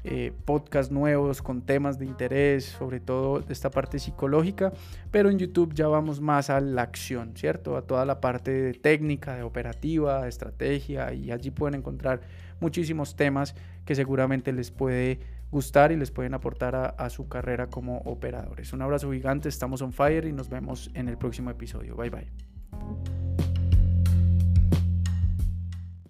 eh, 0.03 0.33
podcasts 0.47 0.91
nuevos 0.91 1.43
con 1.43 1.61
temas 1.61 1.99
de 1.99 2.07
interés, 2.07 2.65
sobre 2.65 3.01
todo 3.01 3.41
de 3.41 3.53
esta 3.53 3.71
parte 3.71 3.99
psicológica, 3.99 4.73
pero 5.11 5.29
en 5.29 5.39
YouTube 5.39 5.75
ya 5.75 5.89
vamos 5.89 6.23
más 6.23 6.49
a 6.49 6.59
la 6.61 6.81
acción, 6.81 7.33
¿cierto? 7.37 7.77
A 7.77 7.83
toda 7.83 8.07
la 8.07 8.19
parte 8.19 8.51
de 8.51 8.73
técnica, 8.73 9.35
de 9.35 9.43
operativa, 9.43 10.23
de 10.23 10.31
estrategia, 10.31 11.13
y 11.13 11.33
allí 11.33 11.51
pueden 11.51 11.75
encontrar 11.81 12.23
muchísimos 12.61 13.15
temas 13.15 13.55
que 13.91 13.97
seguramente 13.97 14.53
les 14.53 14.71
puede 14.71 15.19
gustar 15.51 15.91
y 15.91 15.97
les 15.97 16.13
pueden 16.13 16.33
aportar 16.33 16.77
a, 16.77 16.87
a 16.91 17.11
su 17.11 17.27
carrera 17.29 17.67
como 17.67 17.99
operadores. 18.03 18.73
Un 18.73 18.83
abrazo 18.83 19.11
gigante, 19.11 19.49
estamos 19.49 19.83
on 19.83 19.93
fire 19.93 20.27
y 20.27 20.33
nos 20.33 20.49
vemos 20.49 20.93
en 20.95 21.09
el 21.09 21.19
próximo 21.19 21.51
episodio. 21.51 21.97
Bye 21.97 22.11
bye. 22.11 23.30